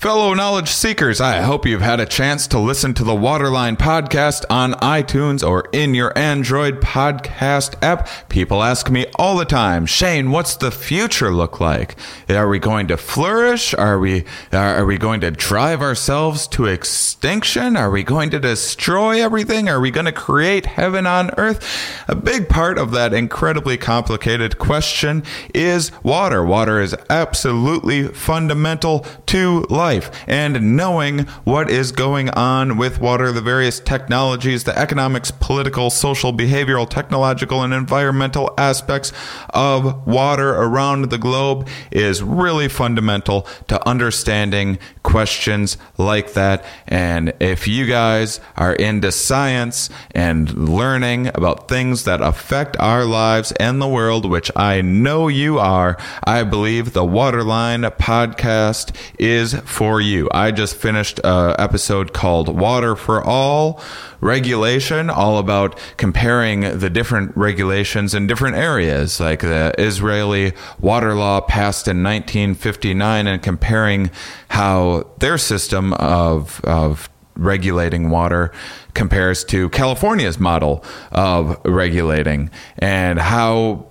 [0.00, 4.46] Fellow knowledge seekers, I hope you've had a chance to listen to the Waterline podcast
[4.48, 8.08] on iTunes or in your Android podcast app.
[8.30, 11.96] People ask me all the time, Shane, what's the future look like?
[12.30, 13.74] Are we going to flourish?
[13.74, 14.24] Are we
[14.54, 17.76] are we going to drive ourselves to extinction?
[17.76, 19.68] Are we going to destroy everything?
[19.68, 21.62] Are we going to create heaven on earth?
[22.08, 26.42] A big part of that incredibly complicated question is water.
[26.42, 33.32] Water is absolutely fundamental to life life and knowing what is going on with water,
[33.32, 39.12] the various technologies, the economics, political, social, behavioral, technological, and environmental aspects
[39.50, 46.64] of water around the globe is really fundamental to understanding questions like that.
[46.86, 53.50] And if you guys are into science and learning about things that affect our lives
[53.58, 59.98] and the world, which I know you are, I believe the Waterline podcast is for
[59.98, 60.28] you.
[60.30, 63.80] I just finished an episode called Water for All
[64.20, 71.40] Regulation, all about comparing the different regulations in different areas, like the Israeli water law
[71.40, 74.10] passed in 1959, and comparing
[74.50, 78.52] how their system of, of regulating water
[78.92, 83.89] compares to California's model of regulating and how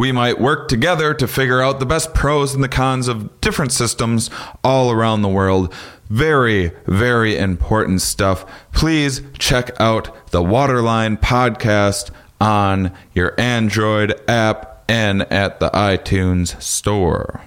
[0.00, 3.70] we might work together to figure out the best pros and the cons of different
[3.70, 4.30] systems
[4.64, 5.70] all around the world.
[6.08, 8.50] Very, very important stuff.
[8.72, 17.42] Please check out the Waterline podcast on your Android app and at the iTunes store.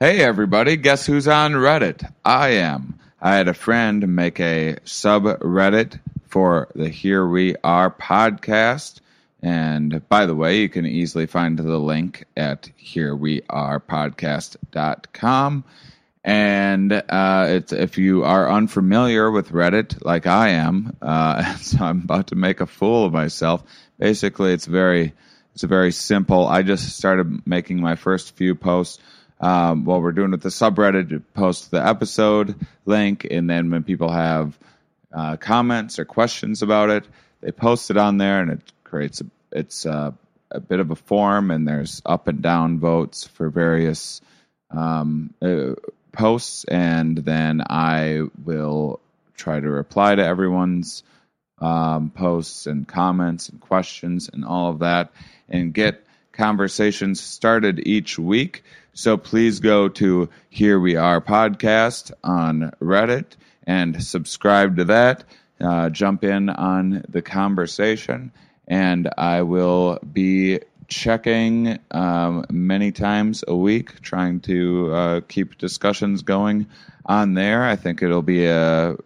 [0.00, 2.10] Hey, everybody, guess who's on Reddit?
[2.24, 2.98] I am.
[3.20, 9.00] I had a friend make a subreddit for the Here We Are podcast
[9.44, 15.64] and by the way, you can easily find the link at herewearepodcast.com.
[16.26, 22.04] And uh, it's if you are unfamiliar with Reddit, like I am, uh, so I'm
[22.04, 23.62] about to make a fool of myself.
[23.98, 25.12] Basically, it's very
[25.52, 26.48] it's very simple.
[26.48, 28.98] I just started making my first few posts.
[29.40, 32.54] Um, what we're doing with the subreddit, post the episode
[32.86, 34.58] link, and then when people have
[35.12, 37.04] uh, comments or questions about it,
[37.42, 40.12] they post it on there, and it creates a it's uh,
[40.52, 44.20] a bit of a form, and there's up and down votes for various
[44.70, 45.74] um, uh,
[46.12, 49.00] posts, and then I will
[49.36, 51.02] try to reply to everyone's
[51.58, 55.10] um, posts and comments and questions and all of that,
[55.48, 58.62] and get conversations started each week.
[58.92, 63.26] So please go to Here We Are podcast on Reddit
[63.66, 65.24] and subscribe to that.
[65.60, 68.30] Uh, jump in on the conversation
[68.68, 76.22] and I will be checking um, many times a week, trying to uh, keep discussions
[76.22, 76.66] going
[77.06, 77.64] on there.
[77.64, 78.96] I think it'll be a,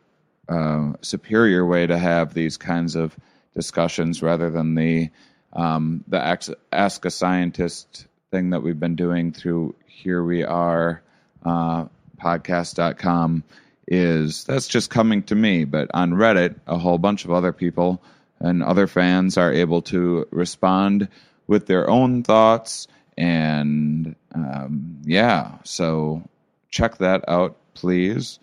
[0.49, 3.17] a, superior way to have these kinds of
[3.55, 5.11] discussions rather than the
[5.55, 11.03] um, the ask, ask, a scientist thing that we've been doing through here we are
[11.45, 11.87] uh,
[12.21, 13.43] podcast.com
[13.87, 18.03] is that's just coming to me but on reddit a whole bunch of other people
[18.41, 21.09] and other fans are able to respond
[21.47, 22.87] with their own thoughts.
[23.17, 26.23] And um, yeah, so
[26.71, 28.39] check that out, please,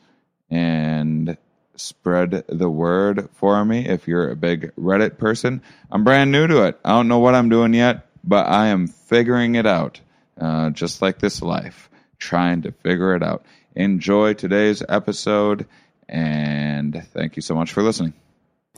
[0.50, 1.38] and
[1.78, 5.62] spread the word for me if you're a big Reddit person.
[5.92, 6.80] I'm brand new to it.
[6.84, 10.00] I don't know what I'm doing yet, but I am figuring it out,
[10.40, 13.46] uh, just like this life, trying to figure it out.
[13.76, 15.68] Enjoy today's episode,
[16.08, 18.14] and thank you so much for listening.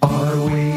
[0.02, 0.77] Are we?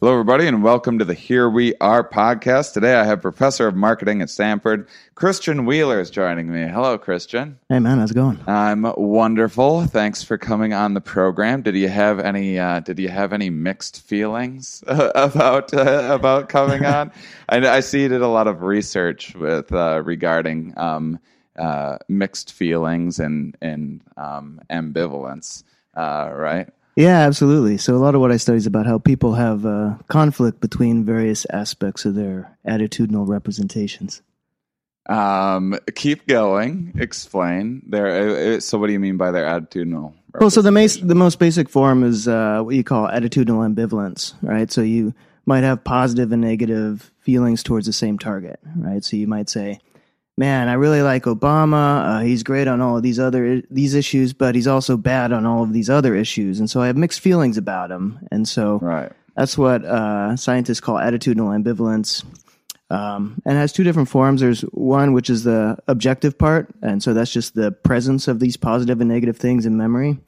[0.00, 2.72] Hello, everybody, and welcome to the Here We Are podcast.
[2.72, 4.86] Today I have Professor of Marketing at Stanford,
[5.16, 6.68] Christian Wheeler, is joining me.
[6.68, 7.58] Hello, Christian.
[7.68, 8.38] Hey, man, how's it going?
[8.46, 9.86] I'm wonderful.
[9.86, 11.62] Thanks for coming on the program.
[11.62, 12.60] Did you have any?
[12.60, 17.10] Uh, did you have any mixed feelings about uh, about coming on?
[17.48, 21.18] I, I, see you did a lot of research with uh, regarding um,
[21.58, 25.64] uh, mixed feelings and and um, ambivalence,
[25.96, 26.68] uh, right?
[26.98, 27.78] Yeah, absolutely.
[27.78, 31.04] So a lot of what I study is about how people have uh, conflict between
[31.04, 34.20] various aspects of their attitudinal representations.
[35.08, 36.92] Um, keep going.
[36.98, 37.82] Explain.
[37.86, 38.08] There.
[38.08, 40.12] Uh, uh, so, what do you mean by their attitudinal?
[40.40, 44.34] Well, so the, mas- the most basic form is uh, what you call attitudinal ambivalence,
[44.42, 44.70] right?
[44.70, 45.14] So you
[45.46, 49.04] might have positive and negative feelings towards the same target, right?
[49.04, 49.78] So you might say,
[50.38, 52.06] "Man, I really like Obama.
[52.06, 55.44] Uh, he's great on all of these other these issues, but he's also bad on
[55.44, 58.20] all of these other issues." And so I have mixed feelings about him.
[58.30, 59.10] And so Right.
[59.34, 62.24] that's what uh, scientists call attitudinal ambivalence.
[62.90, 64.40] Um, and it has two different forms.
[64.40, 68.56] There's one which is the objective part, and so that's just the presence of these
[68.56, 70.18] positive and negative things in memory.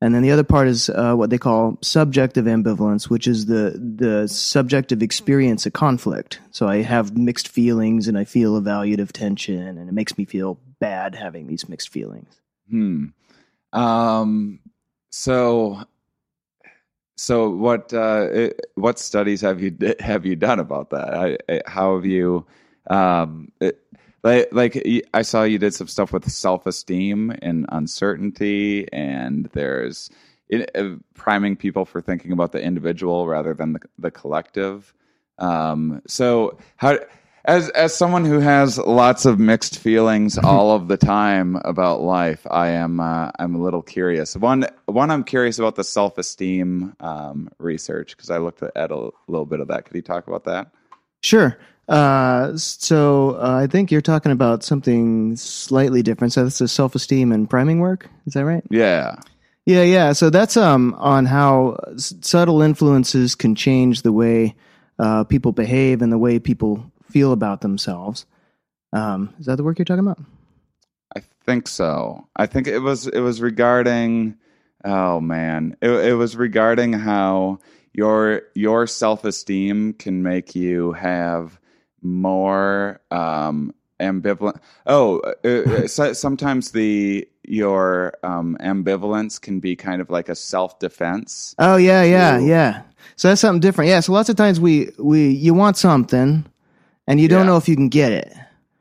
[0.00, 3.80] And then the other part is uh, what they call subjective ambivalence, which is the
[3.96, 6.40] the subjective experience of conflict.
[6.50, 10.58] So I have mixed feelings, and I feel evaluative tension, and it makes me feel
[10.80, 12.40] bad having these mixed feelings.
[12.70, 13.06] Hmm.
[13.72, 14.60] Um.
[15.10, 15.82] So.
[17.18, 21.14] So what uh, what studies have you have you done about that?
[21.14, 22.44] I, I, how have you
[22.88, 23.80] um, it,
[24.22, 30.10] like like I saw you did some stuff with self esteem and uncertainty, and there's
[30.48, 34.94] it, uh, priming people for thinking about the individual rather than the, the collective.
[35.38, 36.98] Um, so how
[37.44, 42.46] as as someone who has lots of mixed feelings all of the time about life,
[42.50, 44.36] I am uh, I'm a little curious.
[44.36, 49.10] One one I'm curious about the self esteem um, research because I looked at a
[49.28, 49.84] little bit of that.
[49.84, 50.72] Could you talk about that?
[51.26, 51.58] Sure.
[51.88, 56.32] Uh, so uh, I think you're talking about something slightly different.
[56.32, 58.08] So that's the self-esteem and priming work.
[58.26, 58.62] Is that right?
[58.70, 59.16] Yeah.
[59.64, 60.12] Yeah, yeah.
[60.12, 64.54] So that's um on how s- subtle influences can change the way
[65.00, 68.24] uh, people behave and the way people feel about themselves.
[68.92, 70.20] Um, is that the work you're talking about?
[71.16, 72.28] I think so.
[72.36, 74.36] I think it was it was regarding
[74.84, 75.76] oh man.
[75.82, 77.58] It it was regarding how
[77.96, 81.58] your your self-esteem can make you have
[82.02, 90.00] more um ambivalent Oh, uh, uh, so, sometimes the your um ambivalence can be kind
[90.02, 91.54] of like a self-defense.
[91.58, 92.46] Oh yeah, yeah, Ooh.
[92.46, 92.82] yeah.
[93.16, 93.88] So that's something different.
[93.88, 94.00] Yeah.
[94.00, 96.44] So lots of times we we you want something,
[97.06, 97.46] and you don't Yeah.
[97.46, 98.32] know if you can get it.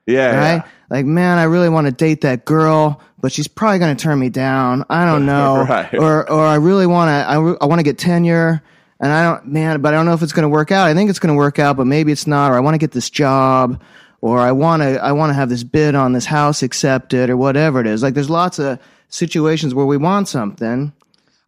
[0.08, 0.36] Yeah.
[0.36, 0.56] right?
[0.66, 0.70] yeah.
[0.90, 4.20] Like, man, I really want to date that girl, but she's probably going to turn
[4.20, 4.84] me down.
[4.90, 5.64] I don't know.
[5.68, 5.92] Right.
[5.96, 8.62] Or, or I really want to, I, I want to get tenure
[9.00, 10.88] and I don't, man, but I don't know if it's going to work out.
[10.88, 12.52] I think it's going to work out, but maybe it's not.
[12.52, 13.82] Or I want to get this job
[14.22, 17.38] or I want to, I want to have this bid on this house accepted or
[17.38, 18.02] whatever it is.
[18.02, 20.94] Like, there's lots of situations where we want something.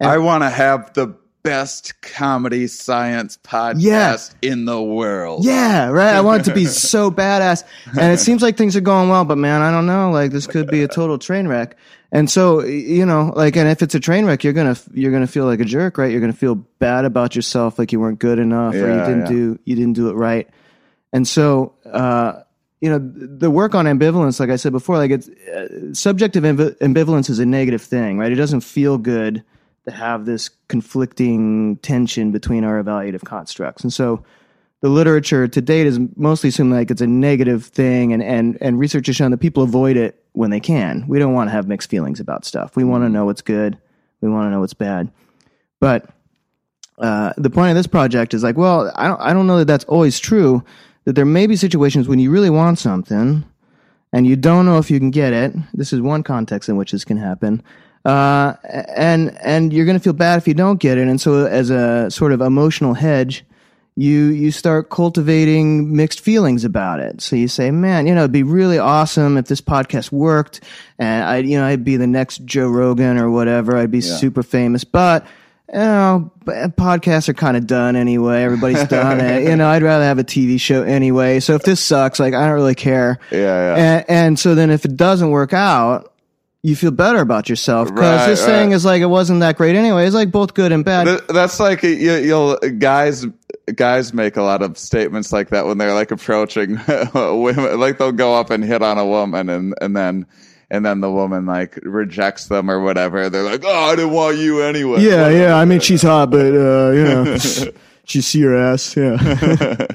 [0.00, 4.16] I want to have the best comedy science podcast Yeah.
[4.42, 5.44] in the world.
[5.44, 6.14] Yeah, right.
[6.14, 7.64] I want it to be so badass.
[7.98, 10.10] And it seems like things are going well, but man, I don't know.
[10.10, 11.76] Like this could be a total train wreck.
[12.10, 15.26] And so, you know, like, and if it's a train wreck, you're gonna you're gonna
[15.26, 16.10] feel like a jerk, right?
[16.10, 19.28] You're gonna feel bad about yourself, like you weren't good enough, or you didn't yeah.
[19.28, 20.48] do you didn't do it right.
[21.12, 22.40] And so, uh,
[22.80, 26.76] you know, the work on ambivalence, like I said before, like it's uh, subjective ambi-
[26.78, 28.32] ambivalence is a negative thing, right?
[28.32, 29.42] It doesn't feel good
[29.84, 33.82] to have this conflicting tension between our evaluative constructs.
[33.82, 34.22] And so
[34.80, 38.78] the literature to date is mostly assumed like it's a negative thing and, and, and
[38.78, 41.04] research has shown that people avoid it when they can.
[41.08, 42.76] We don't want to have mixed feelings about stuff.
[42.76, 43.76] We want to know what's good.
[44.20, 45.10] We want to know what's bad.
[45.80, 46.08] But
[46.96, 49.64] uh, the point of this project is like, well, I don't, I don't know that
[49.64, 50.62] that's always true.
[51.06, 53.44] That there may be situations when you really want something
[54.12, 55.54] and you don't know if you can get it.
[55.74, 57.60] This is one context in which this can happen.
[58.04, 58.54] Uh,
[58.94, 61.08] and and you're going to feel bad if you don't get it.
[61.08, 63.44] And so, as a sort of emotional hedge,
[63.98, 67.20] you you start cultivating mixed feelings about it.
[67.20, 70.60] So you say, "Man, you know, it'd be really awesome if this podcast worked,
[71.00, 73.76] and I, you know, I'd be the next Joe Rogan or whatever.
[73.76, 75.26] I'd be super famous." But
[75.72, 78.44] you know, podcasts are kind of done anyway.
[78.44, 79.48] Everybody's done it.
[79.48, 81.40] You know, I'd rather have a TV show anyway.
[81.40, 83.18] So if this sucks, like I don't really care.
[83.32, 83.74] Yeah, yeah.
[83.74, 86.12] And, and so then if it doesn't work out,
[86.62, 89.76] you feel better about yourself because Right, this thing is like it wasn't that great
[89.76, 90.06] anyway.
[90.06, 91.20] It's like both good and bad.
[91.28, 93.26] That's like you, you'll guys
[93.74, 96.80] guys make a lot of statements like that when they're like approaching
[97.14, 100.26] women like they'll go up and hit on a woman and and then
[100.70, 104.38] and then the woman like rejects them or whatever they're like oh I didn't want
[104.38, 105.54] you anyway yeah, yeah.
[105.56, 107.36] I mean, she's hot, but uh, you know,
[108.04, 108.96] she see her ass.
[108.96, 109.16] Yeah,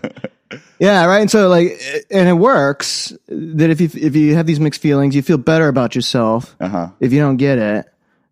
[0.84, 1.22] yeah, right.
[1.22, 1.80] And so, like,
[2.12, 5.68] and it works that if you if you have these mixed feelings, you feel better
[5.68, 7.86] about yourself uh-huh if you don't get it.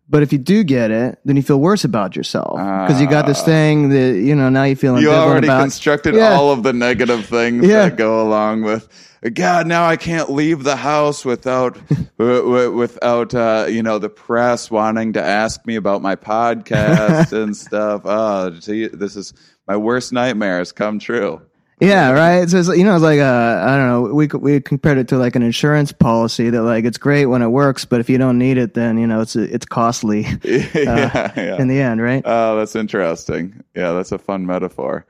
[0.08, 3.26] But if you do get it, then you feel worse about yourself because you got
[3.26, 5.62] this thing that you know now you feel you already about.
[5.62, 6.34] constructed Yeah.
[6.34, 7.88] all of the negative things Yeah.
[7.88, 8.86] that go along with
[9.32, 9.66] God.
[9.66, 11.74] Now I can't leave the house without
[12.18, 17.32] w- w- without uh, you know the press wanting to ask me about my podcast
[17.42, 18.02] and stuff.
[18.04, 19.32] Oh, this is
[19.66, 21.40] my worst nightmare has come true.
[21.82, 22.48] Yeah, right.
[22.48, 24.14] So it's, you know, it's like uh, I don't know.
[24.14, 27.48] We we compared it to like an insurance policy that like it's great when it
[27.48, 31.60] works, but if you don't need it, then you know it's it's costly yeah, yeah.
[31.60, 32.22] in the end, right?
[32.24, 33.64] Oh, that's interesting.
[33.74, 35.06] Yeah, that's a fun metaphor.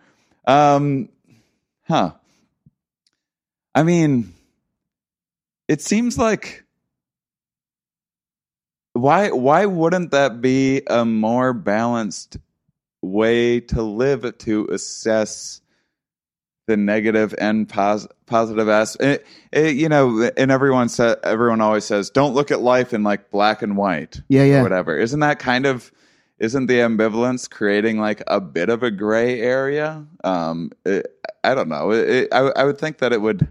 [0.47, 1.11] Um,
[1.83, 2.13] huh.
[3.75, 4.33] I mean,
[5.69, 6.65] it seems like
[8.95, 12.39] why why wouldn't that be a more balanced
[13.03, 15.62] way to live to assess
[16.67, 19.27] the negative and pos- positive aspect?
[19.55, 23.63] you know, and everyone sa- everyone always says, "Don't look at life in like black
[23.63, 24.63] and white." Yeah, or yeah.
[24.63, 24.97] whatever.
[24.97, 25.93] Isn't that kind of
[26.43, 30.05] isn't the ambivalence creating like a bit of a gray area?
[30.25, 31.07] Um, it,
[31.45, 31.93] I don't know.
[31.93, 33.49] It, it, I, I would think that it would.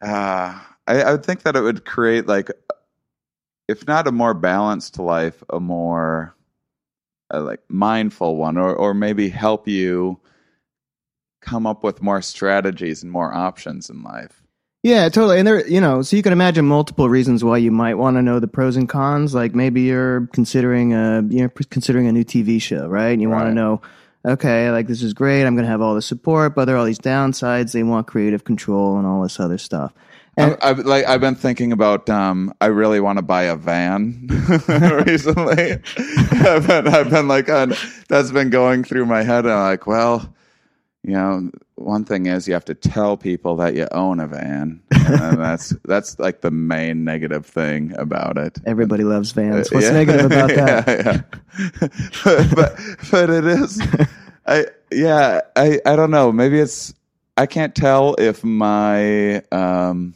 [0.00, 2.50] Uh, I, I would think that it would create like,
[3.66, 6.36] if not a more balanced life, a more
[7.34, 10.20] uh, like mindful one, or or maybe help you
[11.46, 14.42] come up with more strategies and more options in life.
[14.82, 15.38] Yeah, totally.
[15.38, 18.22] And there, you know, so you can imagine multiple reasons why you might want to
[18.22, 19.34] know the pros and cons.
[19.34, 23.08] Like maybe you're considering a, you're considering a new TV show, right?
[23.08, 23.80] And you want to know,
[24.24, 25.44] okay, like this is great.
[25.44, 27.72] I'm going to have all the support, but there are all these downsides.
[27.72, 29.92] They want creative control and all this other stuff.
[30.36, 32.08] And I've, I've, like I've been thinking about.
[32.10, 34.28] Um, I really want to buy a van
[35.06, 35.72] recently.
[35.96, 37.72] I've been, I've been like, on,
[38.08, 39.46] that's been going through my head.
[39.46, 40.32] And I'm like, well,
[41.06, 44.82] you know, one thing is you have to tell people that you own a van,
[44.90, 48.58] and that's that's like the main negative thing about it.
[48.66, 49.70] everybody loves vans.
[49.70, 49.92] What's Yeah.
[49.92, 50.86] negative about that?
[50.88, 51.88] yeah, yeah.
[52.24, 52.76] but, but
[53.10, 53.80] but it is.
[54.46, 55.42] I yeah.
[55.54, 56.32] I I don't know.
[56.32, 56.92] Maybe it's.
[57.36, 60.14] I can't tell if my um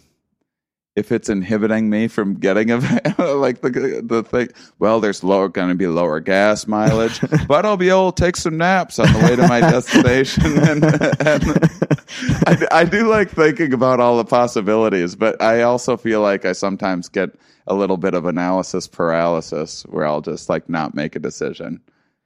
[0.97, 2.77] if it's inhibiting me from getting a
[3.35, 4.49] like the the thing.
[4.79, 8.37] Well, there's lower going to be lower gas mileage, but I'll be able to take
[8.37, 10.59] some naps on the way to my destination.
[10.59, 16.21] And, and I, I do like thinking about all the possibilities, but I also feel
[16.21, 17.31] like I sometimes get
[17.67, 21.81] a little bit of analysis paralysis, where I'll just like not make a decision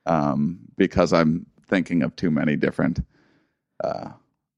[0.06, 3.00] um, because I'm thinking of too many different
[3.83, 4.11] uh,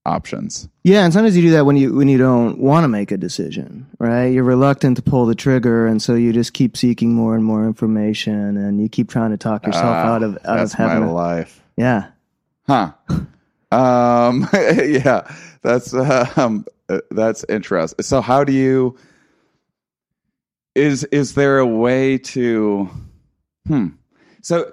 [0.07, 0.69] options.
[0.85, 3.17] Yeah, and sometimes you do that when you when you don't want to make a
[3.17, 4.27] decision, right?
[4.27, 7.67] You're reluctant to pull the trigger, and so you just keep seeking more and more
[7.67, 10.89] information, and you keep trying to talk yourself Ah, out of out of that's my
[10.89, 11.09] having.
[11.09, 11.61] A, life.
[11.77, 12.11] yeah,
[12.69, 12.93] Huh.
[13.73, 15.29] um, yeah,
[15.63, 18.03] that's um, uh, that's interesting.
[18.05, 18.97] So, how do you?
[20.75, 22.89] Is is there a way to?
[23.67, 23.89] Hmm.
[24.43, 24.73] So,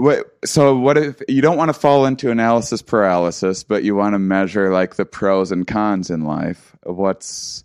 [0.00, 0.36] what?
[0.44, 4.18] So, what if you don't want to fall into analysis paralysis, but you want to
[4.18, 6.74] measure like the pros and cons in life?
[6.84, 7.64] What's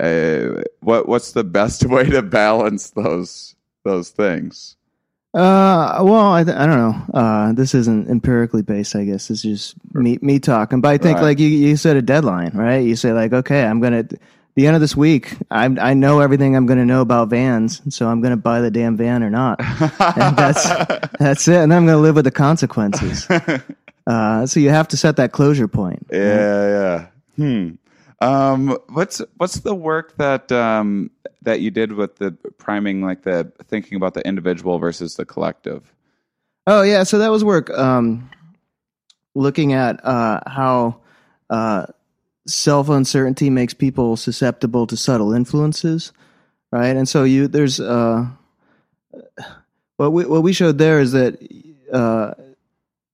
[0.00, 1.08] uh, what?
[1.08, 3.54] What's the best way to balance those
[3.84, 4.76] those things?
[5.34, 7.20] Uh, well, I, th- I don't know.
[7.20, 9.28] Uh, this isn't empirically based, I guess.
[9.28, 10.80] This is just me, me talking.
[10.80, 11.24] But I think Right.
[11.24, 12.78] like you, you set a deadline, right?
[12.78, 14.16] You say like, okay, I'm going to,
[14.56, 17.82] the end of this week, I, I know everything I'm going to know about vans.
[17.94, 19.60] So I'm going to buy the damn van or not.
[19.60, 20.64] And that's,
[21.18, 21.56] that's it.
[21.56, 23.28] And I'm going to live with the consequences.
[24.06, 26.06] Uh, so you have to set that closure point.
[26.12, 27.06] Yeah, yeah.
[27.34, 27.70] Hmm.
[28.20, 31.10] Um, what's what's the work that um,
[31.42, 35.92] that you did with the priming, like the thinking about the individual versus the collective?
[36.68, 37.68] Oh yeah, so that was work.
[37.70, 38.30] Um,
[39.34, 41.00] looking at uh, how
[41.50, 41.86] uh,
[42.46, 46.12] self uncertainty makes people susceptible to subtle influences,
[46.70, 46.96] right?
[46.96, 48.26] And so you there's uh,
[49.96, 51.40] what we what we showed there is that
[51.92, 52.34] uh,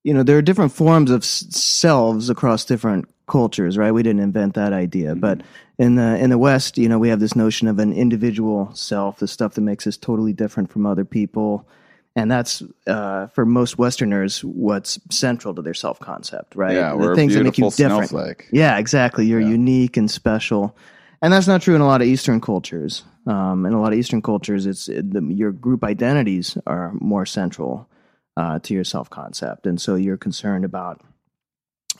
[0.05, 3.93] you know there are different forms of s- selves across different cultures, right?
[3.93, 5.43] We didn't invent that idea, but
[5.79, 9.19] in the in the West, you know, we have this notion of an individual self,
[9.19, 11.67] the stuff that makes us totally different from other people
[12.15, 16.75] and that's uh, for most Westerners what's central to their self concept, right?
[16.75, 18.09] Yeah, the things that make you different.
[18.09, 18.49] snowflake.
[18.53, 19.27] Yeah, exactly.
[19.27, 19.49] You're Yeah.
[19.49, 20.77] unique and special,
[21.21, 23.03] and that's not true in a lot of Eastern cultures.
[23.27, 27.25] Um, in a lot of Eastern cultures, it's it, the, your group identities are more
[27.25, 27.89] central
[28.37, 31.01] uh, to your self concept, and so you're concerned about.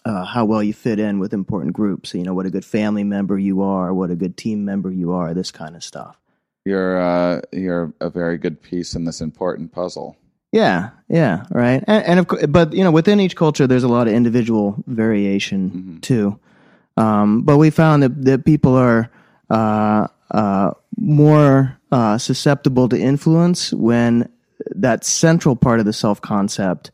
[0.05, 3.05] Uh, how well you fit in with important groups, you know what a good family
[3.05, 6.19] member you are, what a good team member you are, this kind of stuff.
[6.65, 10.17] You're uh, you're a very good piece in this important puzzle.
[10.53, 11.83] Yeah, yeah, right.
[11.87, 14.77] And, and of course, but you know, within each culture, there's a lot of individual
[14.87, 15.99] variation Mm-hmm.
[16.01, 16.39] too.
[16.97, 19.11] Um, but we found that that people are
[19.51, 24.29] uh, uh, more uh, susceptible to influence when
[24.77, 26.91] that central part of the self concept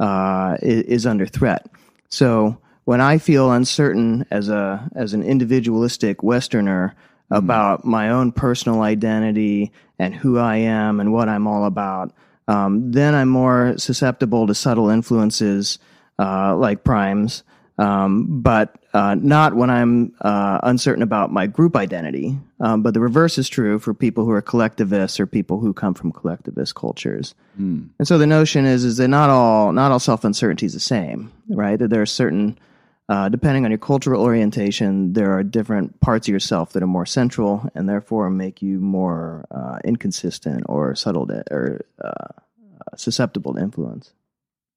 [0.00, 1.66] uh, is, is under threat.
[2.08, 6.94] So when I feel uncertain as a as an individualistic Westerner
[7.30, 12.12] about my own personal identity and who I am and what I'm all about,
[12.48, 15.78] um, then I'm more susceptible to subtle influences
[16.18, 17.42] uh, like primes
[17.78, 22.38] Um, but uh, not when I'm uh, uncertain about my group identity.
[22.58, 25.92] Um, but the reverse is true for people who are collectivists or people who come
[25.92, 27.34] from collectivist cultures.
[27.98, 30.80] And so the notion is is that not all not all self uncertainty is the
[30.80, 31.78] same, right?
[31.78, 32.58] That there are certain
[33.08, 37.06] uh, depending on your cultural orientation, there are different parts of yourself that are more
[37.06, 42.40] central and therefore make you more uh, inconsistent or subtle to, or uh,
[42.96, 44.12] susceptible to influence.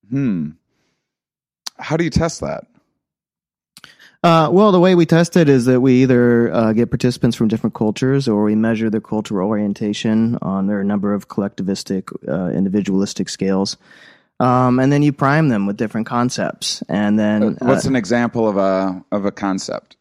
[0.10, 0.52] Hmm.
[1.78, 2.66] How do you test that?
[4.22, 7.48] Uh, well, the way we test it is that we either uh, get participants from
[7.48, 13.30] different cultures or we measure their cultural orientation on their number of collectivistic, uh, individualistic
[13.30, 13.78] scales.
[14.40, 16.82] Um, and then you prime them with different concepts.
[16.88, 19.98] And then What's an example of a of a concept?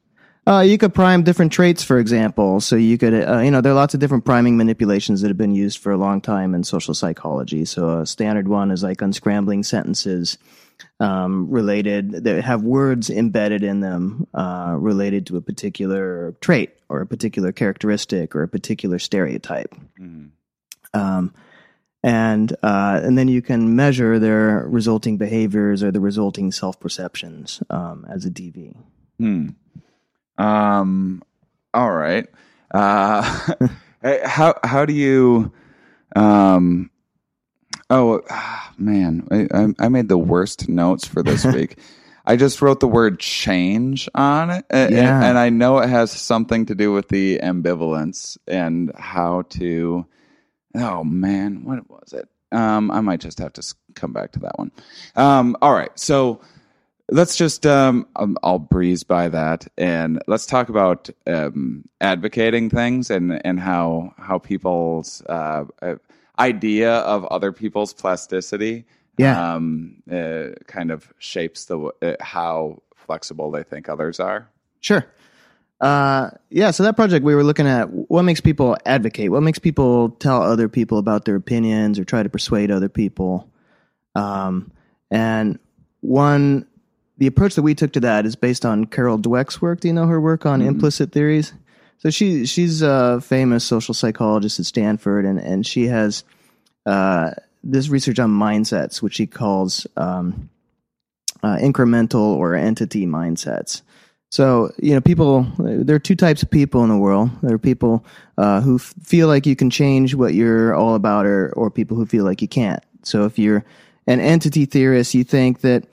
[0.46, 2.58] Uh, you could prime different traits, for example.
[2.60, 5.36] So you could, uh, you know, there are lots of different priming manipulations that have
[5.36, 7.66] been used for a long time in social psychology.
[7.66, 10.38] So a standard one is like unscrambling sentences
[11.00, 17.02] um, related that have words embedded in them uh, related to a particular trait or
[17.02, 19.74] a particular characteristic or a particular stereotype.
[20.94, 21.34] Um,
[22.02, 27.62] and uh, and then you can measure their resulting behaviors or the resulting self perceptions
[27.70, 28.76] um, as a DV.
[29.18, 29.48] Hmm.
[30.36, 31.22] Um.
[31.74, 32.26] All right.
[32.72, 33.22] Uh,
[34.24, 35.52] how how do you?
[36.16, 36.90] Um.
[37.90, 38.20] Oh
[38.78, 41.78] man, I, I- I made the worst notes for this week.
[42.24, 45.24] I just wrote the word change on it, and, Yeah.
[45.24, 50.06] and I know it has something to do with the ambivalence and how to.
[50.74, 52.28] Oh man, what was it?
[52.52, 54.70] Um, I might just have to come back to that one.
[55.16, 56.40] Um, all right, so
[57.10, 63.10] let's just um, um, I'll breeze by that, and let's talk about um, advocating things
[63.10, 65.96] and and how how people's uh, uh,
[66.38, 68.84] idea of other people's plasticity,
[69.18, 69.54] Yeah.
[69.54, 74.48] um, uh, kind of shapes the uh, how flexible they think others are.
[74.80, 75.04] Sure.
[75.80, 79.58] Uh, yeah, so that project we were looking at what makes people advocate, what makes
[79.58, 83.48] people tell other people about their opinions or try to persuade other people.
[84.14, 84.72] Um,
[85.10, 85.58] and
[86.00, 86.66] one,
[87.18, 89.80] the approach that we took to that is based on Carol Dweck's work.
[89.80, 91.52] Do you know her work on implicit theories?
[91.98, 96.22] So she she's a famous social psychologist at Stanford, and and she has
[96.86, 97.32] uh,
[97.64, 100.48] this research on mindsets, which she calls um,
[101.42, 103.82] uh, incremental or entity mindsets.
[104.30, 107.30] So, you know, people, there are two types of people in the world.
[107.42, 108.04] There are people
[108.36, 111.96] uh, who f- feel like you can change what you're all about, or, or people
[111.96, 112.82] who feel like you can't.
[113.04, 113.64] So, if you're
[114.06, 115.84] an entity theorist, you think that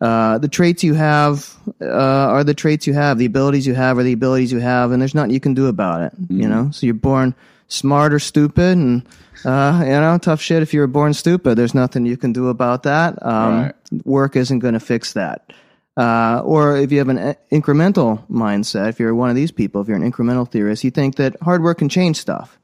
[0.00, 3.96] uh, the traits you have uh, are the traits you have, the abilities you have
[3.96, 6.12] are the abilities you have, and there's nothing you can do about it.
[6.28, 7.32] You know, so you're born
[7.68, 9.06] smart or stupid, and
[9.44, 10.62] uh, you know, tough shit.
[10.62, 13.24] If you were born stupid, there's nothing you can do about that.
[13.24, 13.74] Um, Right.
[14.04, 15.52] Work isn't going to fix that.
[15.96, 19.80] Uh, or if you have an uh, incremental mindset, if you're one of these people,
[19.80, 22.58] if you're an incremental theorist, you think that hard work can change stuff.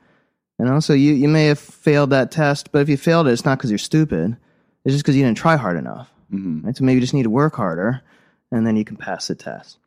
[0.59, 3.33] You know, so you, you may have failed that test, but if you failed it,
[3.33, 4.37] it's not because you're stupid.
[4.85, 6.12] It's just because you didn't try hard enough.
[6.64, 6.77] Right?
[6.77, 8.03] So maybe you just need to work harder,
[8.51, 9.79] and then you can pass the test.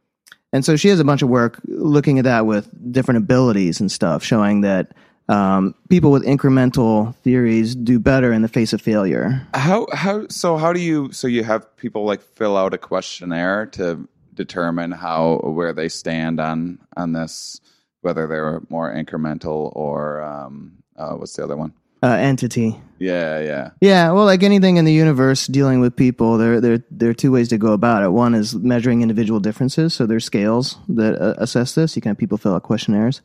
[0.52, 3.92] And so she has a bunch of work looking at that with different abilities and
[3.92, 4.94] stuff, showing that
[5.30, 9.48] um, people with incremental theories do better in the face of failure.
[9.54, 10.58] How how so?
[10.58, 15.38] How do you so you have people like fill out a questionnaire to determine how
[15.44, 17.62] where they stand on on this,
[18.02, 21.74] whether they're more incremental or um, uh, what's the other one?
[22.04, 22.78] Uh, entity.
[23.00, 23.70] Yeah, yeah.
[23.80, 27.32] Yeah, well, like anything in the universe dealing with people, there there there are two
[27.32, 28.10] ways to go about it.
[28.10, 31.96] One is measuring individual differences, so there's scales that uh, assess this.
[31.96, 33.22] You can have people fill out questionnaires,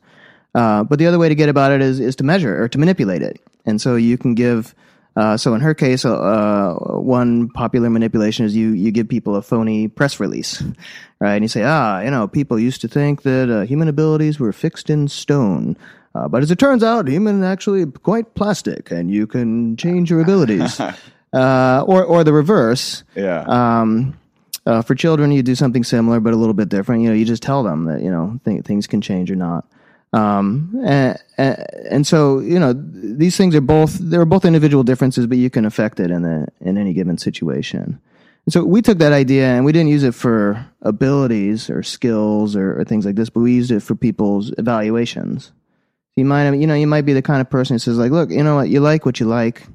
[0.55, 2.77] uh, but the other way to get about it is is to measure or to
[2.77, 3.41] manipulate it.
[3.65, 4.73] And so you can give.
[5.15, 9.41] Uh, so in her case, uh, one popular manipulation is you you give people a
[9.41, 10.63] phony press release,
[11.19, 11.35] right?
[11.35, 14.53] And you say, ah, you know, people used to think that uh, human abilities were
[14.53, 15.75] fixed in stone.
[16.15, 20.21] Uh, but as it turns out, human actually quite plastic, and you can change your
[20.21, 20.79] abilities.
[21.33, 23.03] uh, or or the reverse.
[23.15, 23.43] Yeah.
[23.47, 24.17] Um,
[24.65, 27.01] uh, for children, you do something similar, but a little bit different.
[27.01, 29.65] You know, you just tell them that you know th- things can change or not.
[30.11, 35.27] Um, and, and so you know these things are both there are both individual differences,
[35.27, 37.99] but you can affect it in the in any given situation.
[38.45, 42.55] And so we took that idea and we didn't use it for abilities or skills
[42.55, 45.51] or, or things like this, but we used it for people's evaluations.
[46.15, 48.31] You might, you know, you might be the kind of person who says, like, look,
[48.31, 49.67] you know what, you like what you like,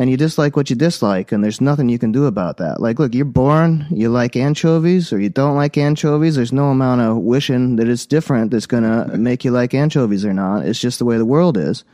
[0.00, 2.80] and you dislike what you dislike, and there's nothing you can do about that.
[2.80, 6.36] Like, look, you're born, you like anchovies, or you don't like anchovies.
[6.36, 10.32] There's no amount of wishing that it's different that's gonna make you like anchovies or
[10.32, 10.64] not.
[10.64, 11.84] It's just the way the world is.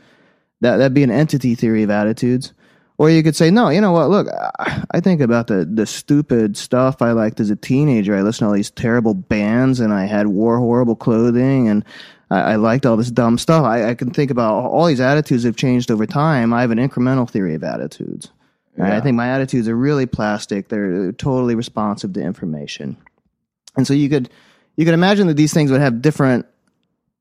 [0.61, 2.53] That that'd be an entity theory of attitudes.
[2.97, 4.09] Or you could say, no, you know what?
[4.09, 8.15] Look, I I think about the, the stupid stuff I liked as a teenager.
[8.15, 11.83] I listened to all these terrible bands and I had wore horrible clothing and
[12.29, 13.63] I, I liked all this dumb stuff.
[13.63, 16.53] I, I can think about all these attitudes have changed over time.
[16.53, 18.31] I have an incremental theory of attitudes.
[18.75, 18.93] Right?
[18.93, 20.67] I think my attitudes are really plastic.
[20.67, 22.97] They're totally responsive to information.
[23.75, 24.29] And so you could
[24.75, 26.45] you could imagine that these things would have different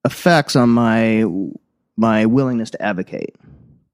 [0.05, 1.25] effects on my
[1.97, 3.35] my willingness to advocate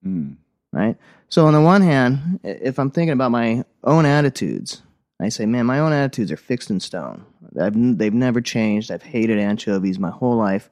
[0.02, 0.32] Hmm.
[0.72, 0.96] right?
[1.28, 4.82] So on the one hand, if I'm thinking about my own attitudes,
[5.20, 7.24] I say, man, my own attitudes are fixed in stone.
[7.58, 8.90] I've, they've never changed.
[8.90, 10.68] I've hated anchovies my whole life.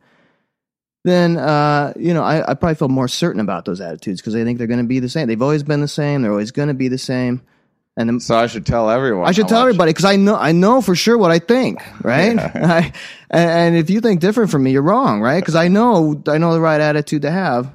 [1.04, 4.44] Then, uh, you know, I, I probably feel more certain about those attitudes because I
[4.44, 5.28] think they're going to be the same.
[5.28, 6.22] They've always been the same.
[6.22, 7.42] They're always going to be the same.
[7.96, 9.26] And So I should tell everyone.
[9.26, 11.82] I should tell much- everybody because I know I know for sure what I think,
[12.04, 12.38] right?
[12.54, 12.92] I,
[13.30, 15.40] and, and if you think different from me, you're wrong, right?
[15.40, 17.72] Because I know I know the right attitude to have.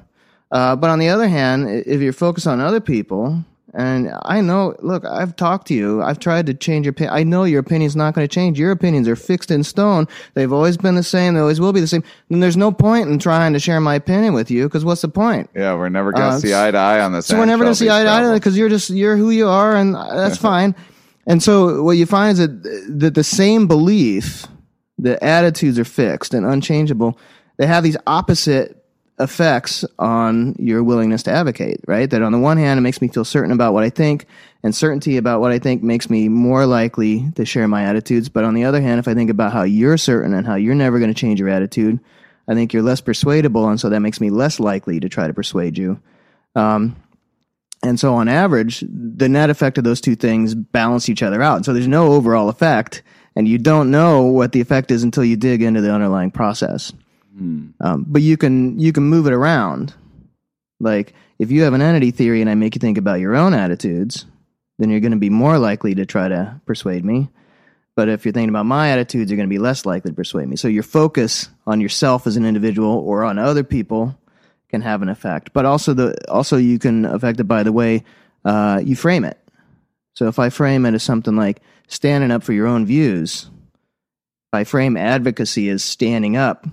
[0.50, 3.44] Uh, but on the other hand, if you're focused on other people,
[3.76, 6.02] and I know, look, I've talked to you.
[6.02, 7.14] I've tried to change your opinion.
[7.14, 8.58] I know your opinion's not going to change.
[8.58, 10.08] Your opinions are fixed in stone.
[10.32, 11.34] They've always been the same.
[11.34, 12.02] They always will be the same.
[12.30, 15.08] And there's no point in trying to share my opinion with you because what's the
[15.08, 15.50] point?
[15.54, 17.26] Yeah, we're never gonna Uh, see eye to eye on this.
[17.26, 19.46] So we're never going to see eye to eye because you're just you're who you
[19.46, 20.74] are, and that's fine.
[21.26, 24.46] And so what you find is that that the same belief,
[24.96, 27.18] the attitudes are fixed and unchangeable.
[27.58, 28.82] They have these opposite
[29.18, 31.80] effects on your willingness to advocate.
[31.86, 32.08] Right?
[32.08, 34.26] That on the one hand, it makes me feel certain about what I think,
[34.62, 38.28] and certainty about what I think makes me more likely to share my attitudes.
[38.28, 40.74] But on the other hand, if I think about how you're certain and how you're
[40.74, 42.00] never going to change your attitude,
[42.48, 45.34] I think you're less persuadable, and so that makes me less likely to try to
[45.34, 46.00] persuade you.
[46.54, 46.96] Um,
[47.82, 51.56] and so on average, the net effect of those two things balance each other out.
[51.56, 53.02] And so there's no overall effect,
[53.34, 56.92] and you don't know what the effect is until you dig into the underlying process.
[57.80, 59.94] Um, but you can you can move it around.
[60.80, 63.54] Like if you have an entity theory and I make you think about your own
[63.54, 64.26] attitudes,
[64.78, 67.28] then you're going to be more likely to try to persuade me.
[67.94, 70.48] But if you're thinking about my attitudes, you're going to be less likely to persuade
[70.48, 70.56] me.
[70.56, 74.18] So your focus on yourself as an individual or on other people
[74.68, 75.52] can have an effect.
[75.52, 78.04] But also the also you can affect it by the way
[78.44, 79.38] uh, you frame it.
[80.14, 83.50] So if I frame it as something like standing up for your own views,
[84.48, 86.66] if I frame advocacy as standing up,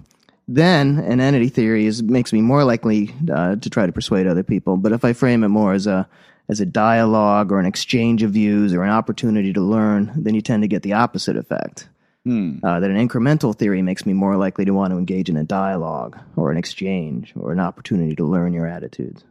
[0.47, 4.43] then an entity theory is makes me more likely uh, to try to persuade other
[4.43, 4.77] people.
[4.77, 6.08] But if I frame it more as a
[6.49, 10.41] as a dialogue or an exchange of views or an opportunity to learn, then you
[10.41, 11.88] tend to get the opposite effect.
[12.25, 12.60] Hmm.
[12.63, 15.43] Uh, that an incremental theory makes me more likely to want to engage in a
[15.43, 19.23] dialogue or an exchange or an opportunity to learn your attitudes.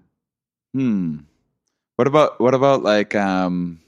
[0.75, 1.19] Hmm.
[1.97, 3.81] What about what about like um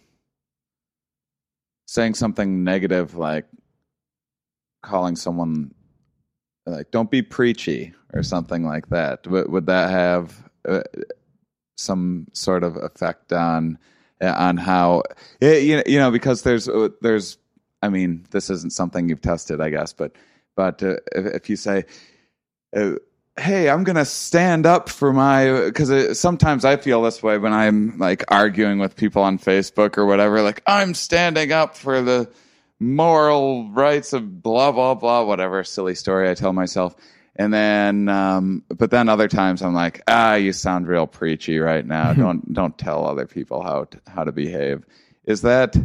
[1.87, 3.46] saying something negative like
[4.82, 5.74] calling someone
[6.66, 9.27] like don't be preachy or something like that.
[9.27, 10.83] Would, would that have uh,
[11.77, 13.79] some sort of effect on
[14.20, 15.03] on how
[15.42, 17.38] eh, you know, you know because there's uh, there's
[17.83, 20.12] I mean this isn't something you've tested I guess but
[20.57, 21.85] but uh, if, if you say
[22.77, 22.92] uh,
[23.37, 27.98] hey i'm gonna stand up for my because sometimes i feel this way when i'm
[27.98, 32.31] like arguing with people on facebook or whatever like i'm standing up for the
[32.80, 36.94] moral rights of blah blah blah whatever silly story i tell myself.
[37.37, 41.87] And then um but then other times i'm like ah you sound real preachy right
[41.87, 42.12] now.
[42.22, 44.84] Don't don't tell other people how to, how to behave.
[45.24, 45.76] Is that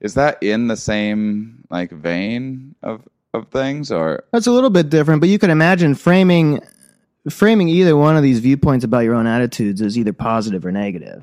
[0.00, 4.24] is that in the same like vein of of things or?
[4.32, 6.60] That's a little bit different, but you can imagine framing
[7.28, 11.22] framing either one of these viewpoints about your own attitudes as either positive or negative,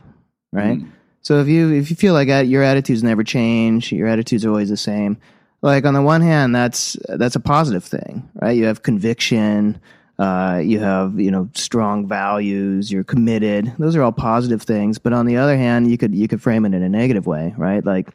[0.52, 0.80] right?
[1.22, 4.70] So if you if you feel like your attitudes never change, your attitudes are always
[4.70, 5.18] the same.
[5.62, 8.58] Like on the one hand, that's that's a positive thing, right?
[8.58, 9.80] You have conviction,
[10.18, 13.74] uh, you have you know strong values, you're committed.
[13.78, 14.98] Those are all positive things.
[14.98, 17.54] But on the other hand, you could you could frame it in a negative way,
[17.58, 17.86] right?
[17.86, 18.10] Like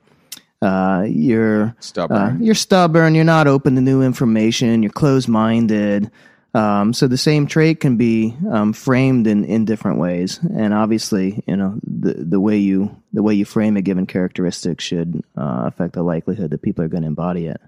[0.61, 3.15] uh, you're stubborn uh, you're stubborn.
[3.15, 4.83] You're not open to new information.
[4.83, 6.11] You're closed minded.
[6.57, 11.45] Um, so the same trait can be um, framed in, in different ways, and obviously,
[11.47, 15.65] you know, the the way you the way you frame a given characteristic should uh,
[15.67, 17.61] affect the likelihood that people are going to embody it.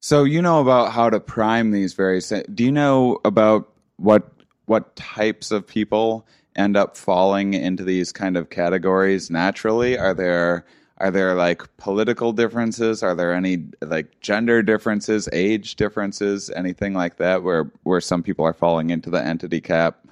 [0.00, 2.28] So you know about how to prime these various.
[2.28, 4.30] Do you know about what
[4.66, 9.96] what types of people end up falling into these kind of categories naturally?
[9.96, 10.66] Are there
[11.00, 13.02] are there like political differences?
[13.02, 18.44] Are there any like gender differences, age differences, anything like that, where where some people
[18.44, 20.06] are falling into the entity cap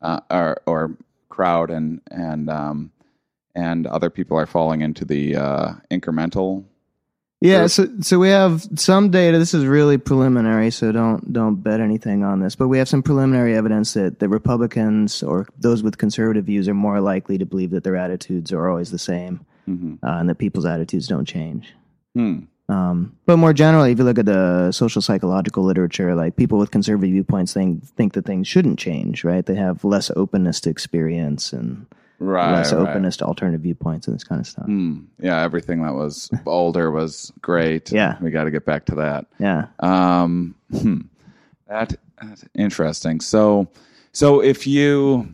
[0.00, 0.96] uh, or or
[1.28, 2.90] crowd, and and um,
[3.54, 6.64] and other people are falling into the uh, incremental
[7.42, 9.38] Yeah, so so we have some data.
[9.38, 12.54] This is really preliminary, so don't don't bet anything on this.
[12.54, 16.74] But we have some preliminary evidence that the Republicans or those with conservative views are
[16.74, 19.98] more likely to believe that their attitudes are always the same, Mhm.
[20.02, 21.74] uh, and that people's attitudes don't change.
[22.14, 22.40] Hmm.
[22.68, 26.70] Um, but more generally, if you look at the social psychological literature, like people with
[26.70, 29.44] conservative viewpoints think think that things shouldn't change, right?
[29.44, 31.86] They have less openness to experience and
[32.22, 32.52] Right.
[32.52, 32.86] less right.
[32.86, 34.66] openness to alternative viewpoints and this kind of stuff.
[34.66, 34.98] Hmm.
[35.18, 37.90] Yeah, everything that was older was great.
[37.92, 38.18] Yeah.
[38.20, 39.26] we got to get back to that.
[39.38, 39.66] Yeah.
[39.80, 40.98] Um, hmm.
[41.66, 43.20] that that's interesting.
[43.20, 43.68] So,
[44.12, 45.28] so if you,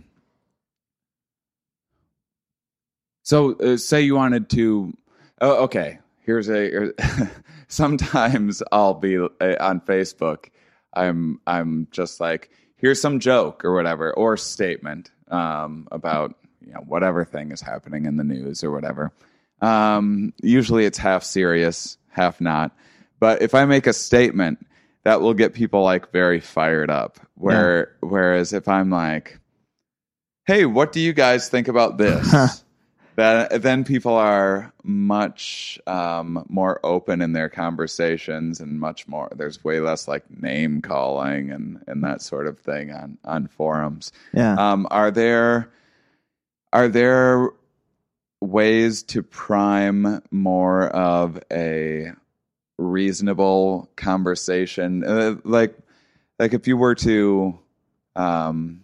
[3.27, 4.97] so uh, say you wanted to,
[5.41, 5.99] oh, okay.
[6.21, 6.93] Here's a.
[7.69, 9.27] sometimes I'll be uh,
[9.59, 10.51] on Facebook.
[10.95, 16.85] I'm I'm just like here's some joke or whatever or statement um, about you know
[16.87, 19.11] whatever thing is happening in the news or whatever.
[19.61, 22.77] Um, usually it's half serious, half not.
[23.19, 24.65] But if I make a statement,
[25.03, 27.19] that will get people like very fired up.
[27.35, 29.41] Where whereas if I'm like,
[30.47, 32.63] "Hey, what do you guys think about this?"
[33.17, 39.31] that then people are much um, more open in their conversations and much more.
[39.35, 44.13] There's way less like name calling and and that sort of thing on on forums.
[44.33, 44.55] Yeah.
[44.55, 45.71] Um, are there
[46.73, 47.49] are there
[48.43, 52.13] ways to prime more of a
[52.79, 55.05] reasonable conversation?
[55.05, 55.75] Uh, like
[56.39, 57.59] like if you were to
[58.15, 58.83] um,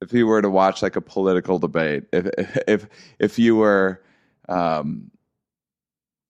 [0.00, 2.26] if you were to watch like a political debate, if
[2.66, 2.86] if
[3.18, 4.02] if you were
[4.48, 5.10] um,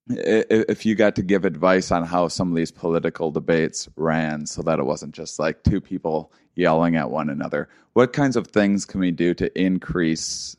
[0.09, 4.63] if you got to give advice on how some of these political debates ran so
[4.63, 8.85] that it wasn't just like two people yelling at one another what kinds of things
[8.85, 10.57] can we do to increase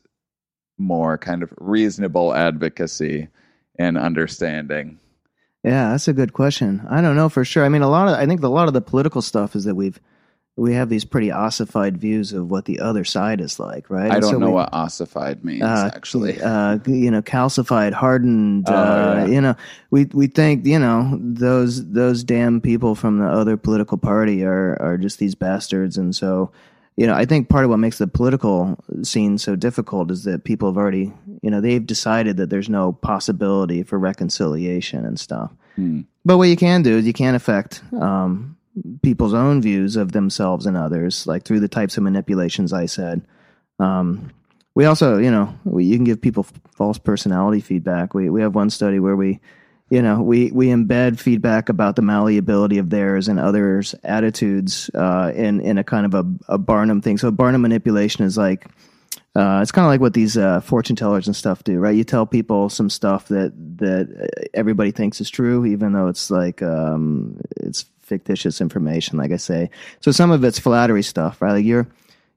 [0.78, 3.28] more kind of reasonable advocacy
[3.78, 4.98] and understanding
[5.62, 6.84] Yeah, that's a good question.
[6.90, 7.64] I don't know for sure.
[7.64, 9.76] I mean, a lot of I think a lot of the political stuff is that
[9.76, 10.00] we've
[10.56, 14.10] we have these pretty ossified views of what the other side is like, right?
[14.10, 17.92] i And don't so know we- what ossified means uh, actually uh, you know, calcified,
[17.92, 18.66] hardened.
[18.68, 19.26] Oh, uh, yeah.
[19.34, 19.54] You know,
[19.90, 24.76] we we think you know those those damn people from the other political party are
[24.80, 26.50] are just these bastards, and so
[26.96, 30.44] you know, I think part of what makes the political scene so difficult is that
[30.44, 31.10] people have already,
[31.40, 35.50] you know, they've decided that there's no possibility for reconciliation and stuff.
[35.76, 36.02] Hmm.
[36.26, 38.58] But what you can do is you can affect um,
[39.02, 43.22] people's own views of themselves and others, like through the types of manipulations I said.
[43.78, 44.30] Um,
[44.74, 48.14] we also, you know, we, you can give people false personality feedback.
[48.14, 49.40] We we have one study where we,
[49.90, 55.32] you know, we we embed feedback about the malleability of theirs and others' attitudes uh,
[55.34, 57.18] in in a kind of a, a Barnum thing.
[57.18, 58.66] So Barnum manipulation is like.
[59.34, 61.96] Uh, it's kind of like what these uh, fortune tellers and stuff do, right?
[61.96, 66.60] You tell people some stuff that that everybody thinks is true, even though it's like
[66.60, 69.18] um, it's fictitious information.
[69.18, 69.70] Like I say,
[70.00, 71.52] so some of it's flattery stuff, right?
[71.52, 71.86] Like you're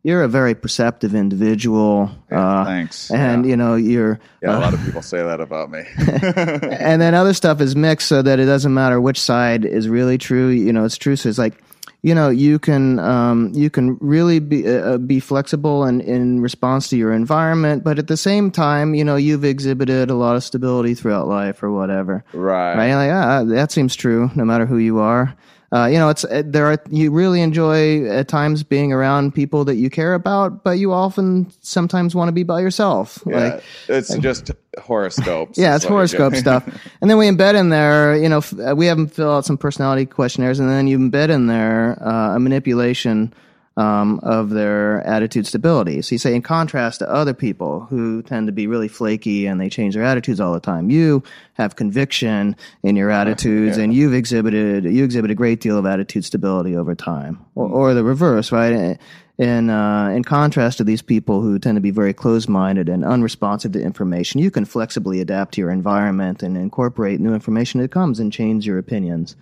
[0.03, 3.49] you're a very perceptive individual, Yeah, uh, thanks and yeah.
[3.49, 7.33] you know you're yeah a lot of people say that about me and then other
[7.33, 10.49] stuff is mixed so that it doesn't matter which side is really true.
[10.49, 11.15] You know, it's true.
[11.15, 11.55] So it's like,
[12.03, 16.87] you know, you can um, you can really be uh, be flexible and in response
[16.89, 20.43] to your environment, but at the same time, you know, you've exhibited a lot of
[20.43, 22.23] stability throughout life or whatever.
[22.31, 22.93] right Right?
[22.93, 25.33] Like, ah, that seems true, no matter who you are.
[25.73, 29.65] Uh, you know, it's uh, there are you really enjoy at times being around people
[29.65, 33.21] that you care about, but you often sometimes want to be by yourself.
[33.25, 36.63] yeah, Like, it's just horoscopes yeah, it's horoscope stuff.
[37.01, 39.45] And then we embed in there, you know, f- uh, we have them fill out
[39.45, 43.33] some personality questionnaires, and then you embed in there uh, a manipulation
[43.77, 46.01] um, of their attitude stability.
[46.01, 49.59] So you say, in contrast to other people who tend to be really flaky and
[49.59, 54.13] they change their attitudes all the time, you have conviction in your attitudes, and you've
[54.13, 58.51] exhibited you exhibit a great deal of attitude stability over time, or, or the reverse,
[58.51, 58.97] right?
[59.37, 63.73] In uh, in contrast to these people who tend to be very closed-minded and unresponsive
[63.73, 68.21] to information, you can flexibly adapt to your environment and incorporate new information that comes
[68.21, 69.35] and change your opinions.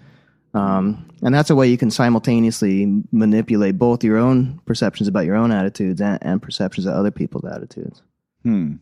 [0.54, 5.36] Um, and that's a way you can simultaneously manipulate both your own perceptions about your
[5.36, 8.04] own attitudes and, and perceptions of other people's attitudes.
[8.44, 8.76] Hmm.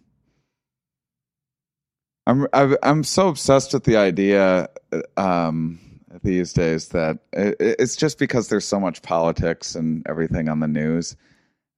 [2.27, 4.69] I'm I've, I'm so obsessed with the idea
[5.17, 5.79] um,
[6.23, 10.67] these days that it, it's just because there's so much politics and everything on the
[10.67, 11.15] news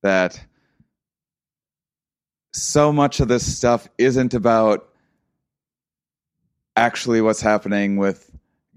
[0.01, 0.43] that
[2.51, 4.89] so much of this stuff isn't about
[6.75, 8.29] actually what's happening with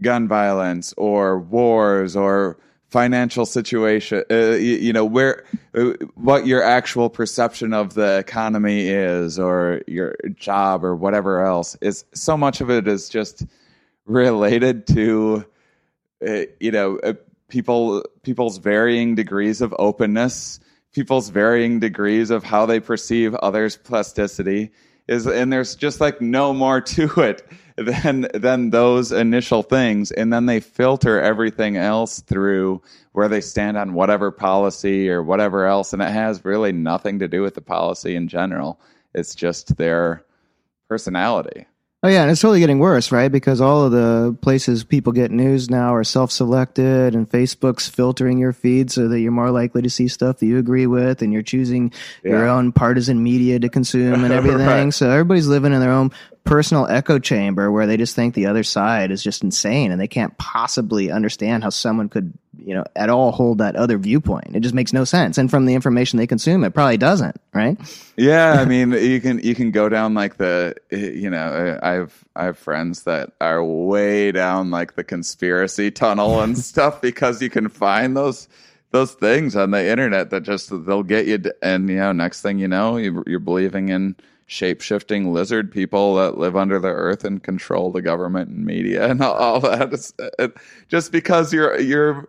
[0.02, 6.62] gun violence or wars or financial situation uh, you, you know where uh, what your
[6.62, 12.61] actual perception of the economy is or your job or whatever else is so much
[12.61, 13.44] of it is just
[14.06, 15.44] related to
[16.26, 17.12] uh, you know uh,
[17.48, 20.61] people people's varying degrees of openness
[20.92, 24.70] people's varying degrees of how they perceive others plasticity
[25.09, 30.10] is and there's just like no more to it than than those initial things.
[30.10, 35.66] And then they filter everything else through where they stand on whatever policy or whatever
[35.66, 35.92] else.
[35.92, 38.80] And it has really nothing to do with the policy in general.
[39.14, 40.24] It's just their
[40.88, 41.66] personality
[42.07, 43.33] Oh yeah, and it's totally getting worse, right?
[43.33, 48.53] Because all of the places people get news now are self-selected, and Facebook's filtering your
[48.53, 51.42] feed so that you're more likely to see stuff that you agree with, and you're
[51.42, 51.92] choosing
[52.23, 54.64] your own partisan media to consume and everything.
[54.64, 54.95] Right.
[54.95, 56.12] So everybody's living in their own
[56.45, 60.07] personal echo chamber where they just think the other side is just insane, and they
[60.07, 64.55] can't possibly understand how someone could, you know, at all hold that other viewpoint.
[64.55, 65.38] It just makes no sense.
[65.38, 67.77] And from the information they consume, it probably doesn't, right?
[68.16, 72.25] Yeah, I mean, you can you can go down like the you know I have
[72.35, 77.51] I have friends that are way down like the conspiracy tunnel and stuff because you
[77.51, 78.49] can find those
[78.92, 82.59] those things on the internet that just they'll get you and you know next thing
[82.59, 84.14] you know you, you're believing in
[84.47, 89.11] shape shifting lizard people that live under the earth and control the government and media
[89.11, 90.55] and all, all that It's- it-
[90.88, 92.29] just because you're you're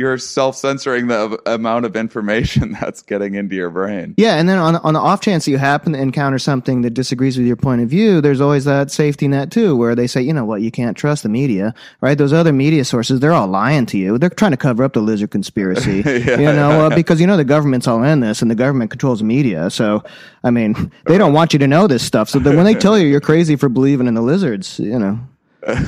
[0.00, 4.14] you're self censoring the amount of information that's getting into your brain.
[4.16, 6.94] Yeah, and then on on the off chance that you happen to encounter something that
[6.94, 10.22] disagrees with your point of view, there's always that safety net too, where they say,
[10.22, 12.16] you know what, you can't trust the media, right?
[12.16, 14.16] Those other media sources, they're all lying to you.
[14.16, 17.44] They're trying to cover up the lizard conspiracy, you know, uh, because you know the
[17.44, 19.68] government's all in this, and the government controls the media.
[19.68, 20.02] So,
[20.42, 22.30] I mean, they don't want you to know this stuff.
[22.30, 25.20] So then when they tell you you're crazy for believing in the lizards, you know,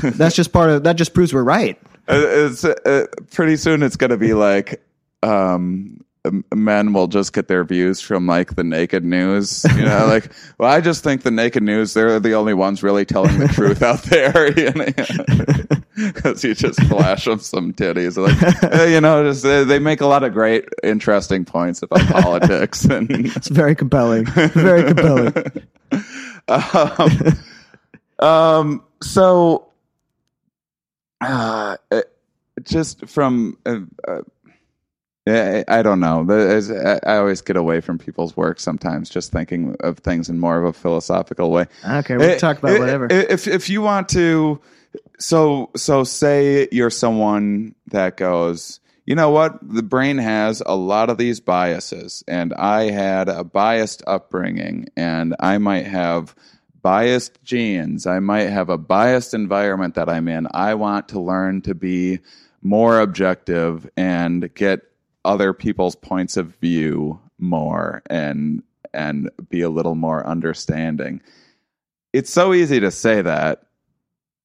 [0.03, 0.97] that's just part of that.
[0.97, 1.81] Just proves we're right.
[2.09, 4.83] Uh, it's uh, pretty soon it's going to be like
[5.23, 6.05] um
[6.55, 10.71] men will just get their views from like the naked news you know like well
[10.71, 14.03] i just think the naked news they're the only ones really telling the truth out
[14.05, 14.53] there
[15.97, 20.01] because you just flash them some titties like eh, you know just they, they make
[20.01, 24.25] a lot of great interesting points about politics and It's very compelling.
[24.27, 25.35] Very compelling.
[26.49, 27.39] um,
[28.19, 29.67] um, so
[31.23, 31.77] uh,
[32.63, 34.21] just from uh, uh,
[35.27, 36.25] I I don't know.
[36.25, 40.39] The- I I always get away from people's work sometimes, just thinking of things in
[40.41, 41.67] more of a philosophical way.
[41.89, 42.17] Okay.
[42.17, 43.07] We can Eh, talk about eh, whatever.
[43.13, 44.61] eh, If if you want to,
[45.19, 51.09] so so say you're someone that goes, you know what, the brain has a lot
[51.09, 56.35] of these biases, and I had a biased upbringing, and I might have
[56.83, 60.47] biased genes, I might have a biased environment that I'm in.
[60.53, 62.21] I want to learn to be
[62.61, 64.83] more objective and get
[65.25, 68.63] other people's points of view more and
[68.95, 71.21] and be a little more understanding
[72.13, 73.65] it's so easy to say that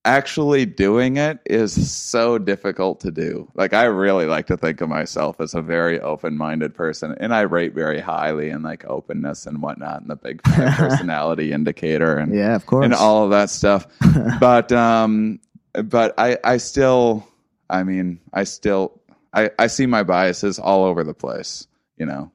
[0.07, 4.87] actually doing it is so difficult to do like i really like to think of
[4.87, 9.61] myself as a very open-minded person and i rate very highly in like openness and
[9.61, 12.85] whatnot and the big personality indicator and yeah, of course.
[12.85, 13.87] and all of that stuff.
[14.39, 15.39] but um,
[15.73, 17.27] but I I still
[17.69, 19.01] I mean I still
[19.33, 21.67] I I see my biases all over the place.
[21.97, 22.31] You know,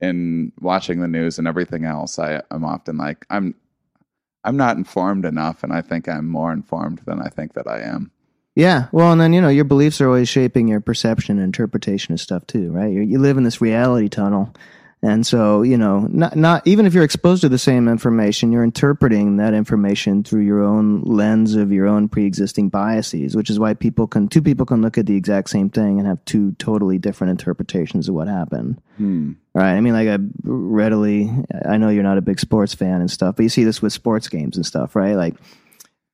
[0.00, 2.18] in watching the news and everything else.
[2.18, 3.54] I I'm often like I'm
[4.46, 7.80] I'm not informed enough, and I think I'm more informed than I think that I
[7.80, 8.12] am.
[8.54, 12.14] Yeah, well, and then you know your beliefs are always shaping your perception and interpretation
[12.14, 12.90] of stuff too, right?
[12.90, 14.54] You, you live in this reality tunnel,
[15.02, 18.64] and so you know, not not even if you're exposed to the same information, you're
[18.64, 23.74] interpreting that information through your own lens of your own pre-existing biases, which is why
[23.74, 26.98] people can two people can look at the exact same thing and have two totally
[26.98, 28.80] different interpretations of what happened.
[28.96, 29.32] Hmm.
[29.54, 29.72] Right.
[29.72, 31.30] I mean, like, I readily,
[31.64, 33.94] I know you're not a big sports fan and stuff, but you see this with
[33.94, 35.14] sports games and stuff, right?
[35.14, 35.34] Like,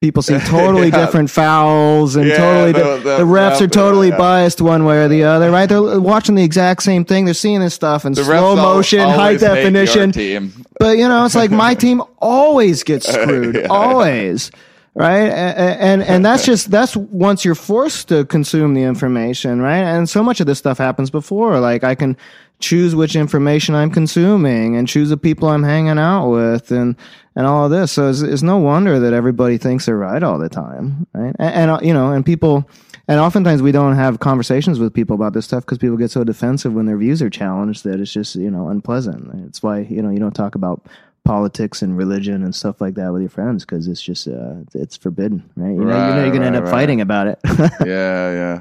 [0.03, 1.07] people see totally Yeah.
[1.07, 4.19] different fouls and Yeah, totally, the- the the, refs are totally yeah.
[4.19, 5.67] biased one way or the other, right?
[5.69, 7.25] They're watching the exact same thing.
[7.25, 10.13] They're seeing this stuff in The slow motion, high always hate your definition.
[10.13, 10.53] team.
[10.79, 14.51] But you know, it's like my team always gets screwed, always.
[14.95, 19.63] Right, A- a- and and that's just that's once you're forced to consume the information,
[19.63, 19.79] right?
[19.79, 21.59] And so much of this stuff happens before.
[21.61, 22.15] Like I can
[22.63, 26.97] choose which information I'm consuming and choose the people I'm hanging out with, and
[27.35, 27.93] and all of this.
[27.93, 31.35] So it's, it's no wonder that everybody thinks they're right all the time, right?
[31.39, 32.69] And, and uh, you know, and people,
[33.09, 36.25] and oftentimes we don't have conversations with people about this stuff because people get so
[36.25, 39.47] defensive when their views are challenged that it's just you know unpleasant.
[39.47, 40.87] It's why you know you don't talk about
[41.25, 44.97] politics and religion and stuff like that with your friends because it's just uh, it's
[44.97, 45.71] forbidden, right?
[45.71, 46.71] You know, you know, you're gonna end up right.
[46.71, 47.39] fighting about it.
[47.87, 48.61] yeah,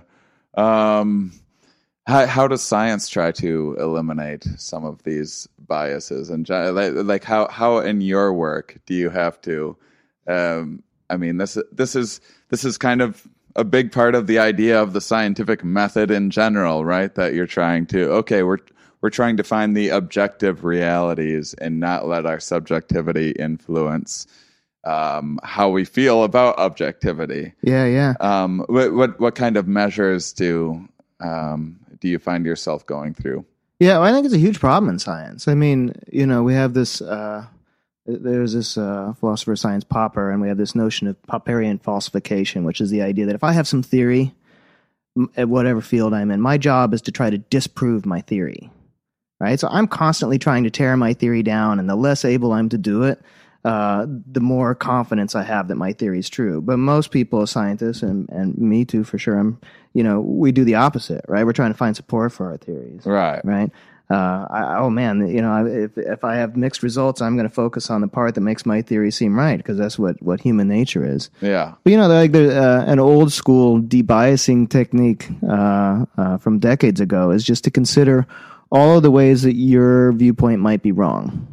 [0.57, 0.99] yeah.
[0.99, 1.31] Um,
[2.07, 7.47] how, how does science try to eliminate some of these biases and like, like how
[7.49, 9.77] how in your work do you have to?
[10.27, 14.39] Um, I mean, this this is this is kind of a big part of the
[14.39, 17.13] idea of the scientific method in general, right?
[17.15, 18.59] That you're trying to okay, we're
[19.01, 24.27] we're trying to find the objective realities and not let our subjectivity influence
[24.83, 27.53] um, how we feel about objectivity.
[27.61, 28.13] Yeah, yeah.
[28.19, 30.87] Um, what, what what kind of measures do
[31.19, 33.45] um, do you find yourself going through?
[33.79, 35.47] Yeah, well, I think it's a huge problem in science.
[35.47, 37.01] I mean, you know, we have this.
[37.01, 37.45] Uh,
[38.05, 42.63] there's this uh, philosopher of science, Popper, and we have this notion of Popperian falsification,
[42.63, 44.33] which is the idea that if I have some theory
[45.37, 48.69] at whatever field I'm in, my job is to try to disprove my theory.
[49.39, 49.59] Right.
[49.59, 52.77] So I'm constantly trying to tear my theory down, and the less able I'm to
[52.77, 53.19] do it,
[53.63, 56.61] uh, the more confidence I have that my theory is true.
[56.61, 59.59] But most people, scientists, and, and me too, for sure, I'm,
[59.93, 61.45] you know, we do the opposite, right?
[61.45, 63.39] We're trying to find support for our theories, Right.
[63.45, 63.69] right?
[64.09, 67.53] Uh, I, oh man, you know, if if I have mixed results, I'm going to
[67.53, 70.67] focus on the part that makes my theory seem right because that's what what human
[70.67, 71.29] nature is.
[71.39, 71.75] Yeah.
[71.85, 76.99] But you know, like the, uh, an old school debiasing technique uh, uh, from decades
[76.99, 78.27] ago is just to consider
[78.69, 81.47] all of the ways that your viewpoint might be wrong.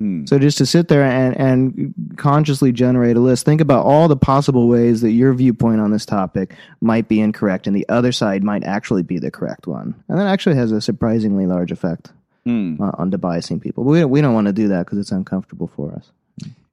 [0.00, 0.24] Hmm.
[0.24, 4.16] So just to sit there and, and consciously generate a list, think about all the
[4.16, 8.42] possible ways that your viewpoint on this topic might be incorrect and the other side
[8.42, 9.94] might actually be the correct one.
[10.08, 12.12] And that actually has a surprisingly large effect
[12.46, 12.82] Hmm.
[12.82, 13.84] uh, on debiasing people.
[13.84, 16.10] But we, we don't want to do that because it's uncomfortable for us.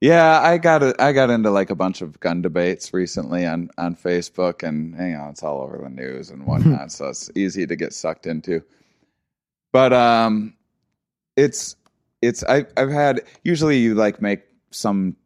[0.00, 3.68] Yeah, I got a, I got into like a bunch of gun debates recently on
[3.76, 7.66] on Facebook, and you know it's all over the news and whatnot, so it's easy
[7.66, 8.62] to get sucked into.
[9.72, 10.54] But um,
[11.36, 11.76] it's
[12.22, 15.16] it's I I've had usually you like make some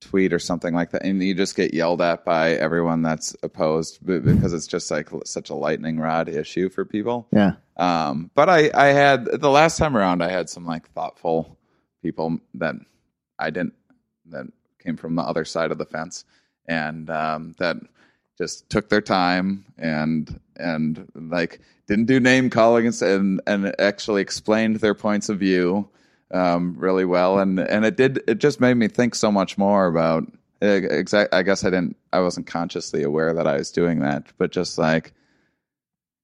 [0.00, 4.04] tweet or something like that, and you just get yelled at by everyone that's opposed
[4.04, 7.26] because it's just like such a lightning rod issue for people.
[7.32, 7.52] Yeah.
[7.76, 11.58] Um, but I, I had the last time around, I had some like thoughtful
[12.02, 12.76] people that
[13.38, 13.74] I didn't
[14.26, 14.46] that
[14.82, 16.24] came from the other side of the fence,
[16.66, 17.76] and um, that
[18.36, 24.22] just took their time and and like didn't do name calling and and, and actually
[24.22, 25.88] explained their points of view
[26.34, 29.86] um, really well, and and it did it just made me think so much more
[29.86, 30.30] about.
[30.60, 31.34] Exact.
[31.34, 31.96] I guess I didn't.
[32.12, 35.12] I wasn't consciously aware that I was doing that, but just like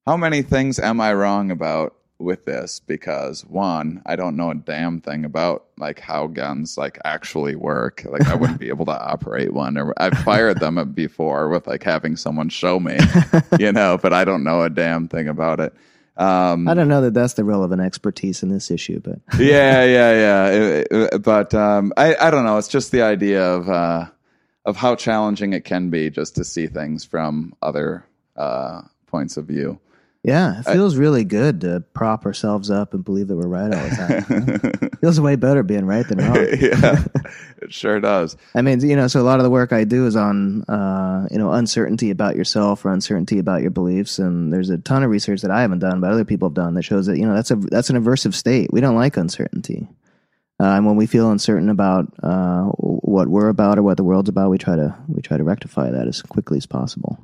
[0.07, 2.81] how many things am I wrong about with this?
[2.81, 8.05] Because one, I don't know a damn thing about like how guns like actually work.
[8.09, 11.83] Like I wouldn't be able to operate one, or I've fired them before with like
[11.83, 12.99] having someone show me,
[13.59, 15.75] you know, but I don't know a damn thing about it.
[16.21, 20.13] Um, I don't know that that's the relevant expertise in this issue, but yeah, yeah,
[20.13, 20.47] yeah.
[20.49, 22.59] It- it- but um, I, I don't know.
[22.59, 24.07] It's just the idea of uh,
[24.67, 28.05] of how challenging it can be just to see things from other
[28.37, 29.81] uh, points of view.
[30.23, 33.89] Yeah, it feels really good to prop ourselves up and believe that we're right all
[33.89, 34.91] the time.
[35.01, 36.37] feels way better being right than wrong.
[36.61, 37.05] yeah,
[37.63, 38.37] it sure does.
[38.55, 41.27] I mean, you know, so a lot of the work I do is on, uh,
[41.31, 44.19] you know, uncertainty about yourself or uncertainty about your beliefs.
[44.19, 46.75] And there's a ton of research that I haven't done, but other people have done
[46.75, 48.71] that shows that, you know, that's a, that's an aversive state.
[48.71, 49.89] We don't like uncertainty.
[50.61, 54.29] Uh, and when we feel uncertain about, uh, what we're about or what the world's
[54.29, 57.19] about, we try to, we try to rectify that as quickly as possible.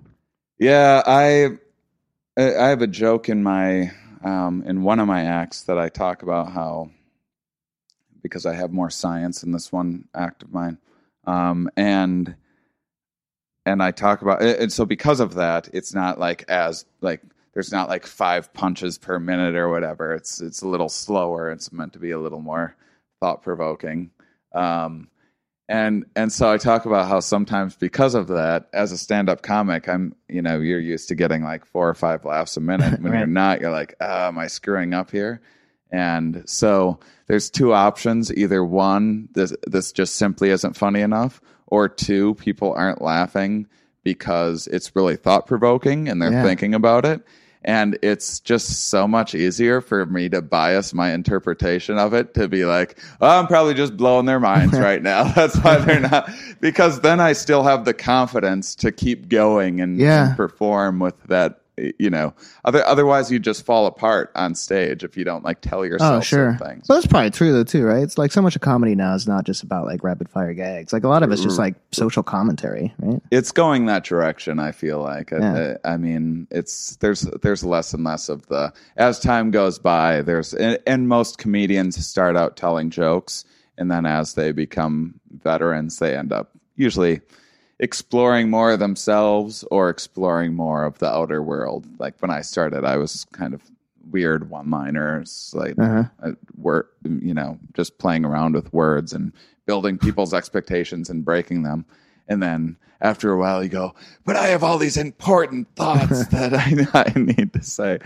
[0.58, 1.58] Yeah, I
[2.38, 6.22] I have a joke in my um, in one of my acts that I talk
[6.22, 6.90] about how
[8.22, 10.78] because I have more science in this one act of mine,
[11.24, 12.36] um, and
[13.64, 17.22] and I talk about and so because of that, it's not like as like
[17.54, 20.12] there's not like five punches per minute or whatever.
[20.12, 21.50] It's it's a little slower.
[21.50, 22.76] It's meant to be a little more
[23.18, 24.10] thought provoking.
[24.54, 25.08] Um,
[25.68, 29.42] and and so I talk about how sometimes because of that, as a stand up
[29.42, 33.00] comic, I'm you know you're used to getting like four or five laughs a minute.
[33.02, 35.40] When you're not, you're like, ah, am I screwing up here?
[35.90, 41.88] And so there's two options: either one, this this just simply isn't funny enough, or
[41.88, 43.66] two, people aren't laughing
[44.04, 46.44] because it's really thought provoking and they're Yeah.
[46.44, 47.22] thinking about it.
[47.66, 52.46] And it's just so much easier for me to bias my interpretation of it to
[52.46, 55.24] be like, oh, I'm probably just blowing their minds right now.
[55.34, 56.30] That's why they're not.
[56.60, 60.28] Because then I still have the confidence to keep going and, Yeah.
[60.28, 61.60] and perform with that.
[61.78, 62.32] You know,
[62.64, 66.14] other otherwise you just fall apart on stage if you don't like tell oh, yourself
[66.16, 66.56] Oh, sure.
[66.58, 66.88] some things.
[66.88, 68.02] Well, that's probably true though too, right?
[68.02, 70.94] It's like so much of comedy now is not just about like rapid fire gags.
[70.94, 73.20] Like a lot of it's just like social commentary, right?
[73.30, 74.58] it's going that direction.
[74.58, 75.32] I feel like.
[75.34, 75.76] I- Yeah.
[75.84, 80.22] I, I mean, it's there's there's less and less of the as time goes by.
[80.22, 83.44] There's and, and most comedians start out telling jokes,
[83.76, 87.20] and then as they become veterans, they end up usually
[87.78, 91.86] exploring more of themselves or exploring more of the outer world.
[91.98, 93.62] Like when I started, I was kind of
[94.10, 96.04] weird one-liners, like Uh-huh.
[96.22, 99.32] uh, word, you know, just playing around with words and
[99.66, 101.84] building people's expectations and breaking them.
[102.28, 106.54] and then after a while you go, but I have all these important thoughts that
[106.54, 107.98] I, I need to say.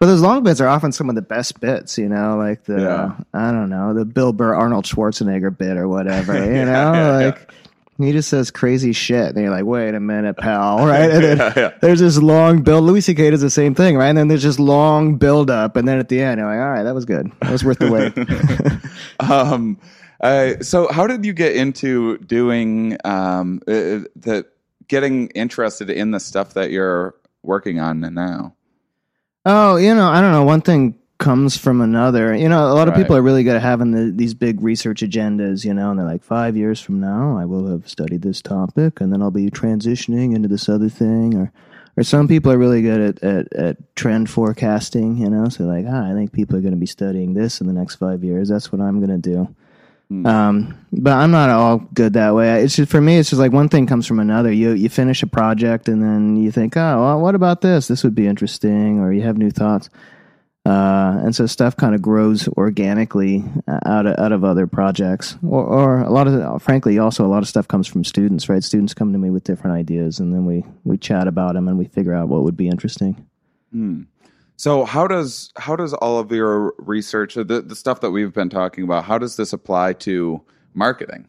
[0.00, 2.80] But those long bits are often some of the best bits, you know, like the
[2.80, 3.12] Yeah.
[3.32, 7.16] I don't know, the Bill Burr Arnold Schwarzenegger bit or whatever, you Yeah, know, yeah.
[7.26, 7.52] like
[7.98, 11.10] he just says crazy shit, and you're like, wait a minute, pal, right?
[11.10, 11.70] And then Yeah, yeah.
[11.80, 12.84] there's this long build.
[12.84, 13.30] Louis C.K.
[13.30, 14.08] does the same thing, right?
[14.08, 16.70] And then there's this long build up, and then at the end, you're like, all
[16.70, 17.90] right, that was good, that was worth the
[19.20, 19.30] wait.
[19.30, 19.78] um,
[20.20, 24.46] uh, so how did you get into doing um, uh, the
[24.88, 28.54] getting interested in the stuff that you're working on now?
[29.44, 30.44] Oh, you know, I don't know.
[30.44, 32.34] One thing comes from another.
[32.34, 33.02] You know, a lot of Right.
[33.02, 36.06] people are really good at having the, these big research agendas, you know, and they're
[36.06, 39.50] like, five years from now, I will have studied this topic, and then I'll be
[39.50, 41.34] transitioning into this other thing.
[41.36, 41.52] Or,
[41.96, 45.86] or some people are really good at, at, at trend forecasting, you know, so like,
[45.88, 48.48] ah, I think people are going to be studying this in the next five years.
[48.48, 49.54] That's what I'm going to do.
[50.08, 50.26] Hmm.
[50.26, 52.62] Um, but I'm not all good that way.
[52.62, 53.16] It's just for me.
[53.16, 54.52] It's just like one thing comes from another.
[54.52, 57.88] You you finish a project and then you think, oh, well, what about this?
[57.88, 59.88] This would be interesting, or you have new thoughts.
[60.66, 65.36] Uh, and so stuff kind of grows organically uh, out of out of other projects,
[65.46, 68.48] or, or a lot of, frankly, also a lot of stuff comes from students.
[68.48, 71.68] Right, students come to me with different ideas, and then we we chat about them
[71.68, 73.26] and we figure out what would be interesting.
[74.56, 78.50] So how does how does all of your research, the, the stuff that we've been
[78.50, 80.40] talking about, how does this apply to
[80.74, 81.26] marketing?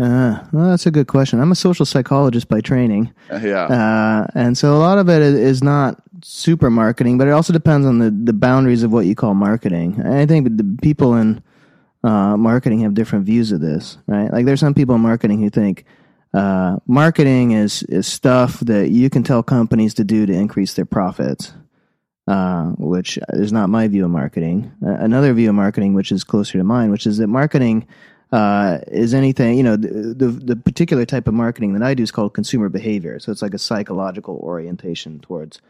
[0.00, 1.40] Uh, well, that's a good question.
[1.40, 3.12] I'm a social psychologist by training.
[3.32, 7.32] Uh, yeah, Uh, and so a lot of it is not super marketing, but it
[7.32, 10.02] also depends on the, the boundaries of what you call marketing.
[10.04, 11.42] I think the people in
[12.04, 14.32] uh, marketing have different views of this, right?
[14.32, 15.84] Like there's some people in marketing who think
[16.34, 20.84] uh, marketing is is stuff that you can tell companies to do to increase their
[20.84, 21.52] profits,
[22.26, 24.70] uh, which is not my view of marketing.
[24.84, 27.86] Uh, another view of marketing, which is closer to mine, which is that marketing
[28.30, 32.02] uh, is anything you know the, the the particular type of marketing that I do
[32.02, 33.18] is called consumer behavior.
[33.18, 35.60] So it's like a psychological orientation towards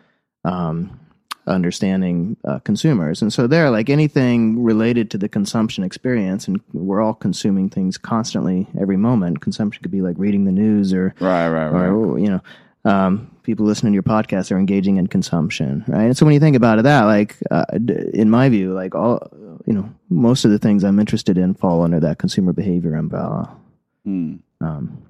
[0.48, 0.98] um,
[1.46, 7.00] understanding uh, consumers, and so there, like anything related to the consumption experience, and we're
[7.00, 9.40] all consuming things constantly, every moment.
[9.40, 11.88] Consumption could be like reading the news or right, right, right.
[11.88, 12.40] or you know,
[12.84, 16.04] um, people listening to your podcast are engaging in consumption, right?
[16.04, 17.64] And so when you think about it, that like uh,
[18.14, 19.28] in my view, like all
[19.66, 23.54] you know, most of the things I'm interested in fall under that consumer behavior umbrella.
[24.04, 24.36] Hmm.
[24.60, 25.02] Um,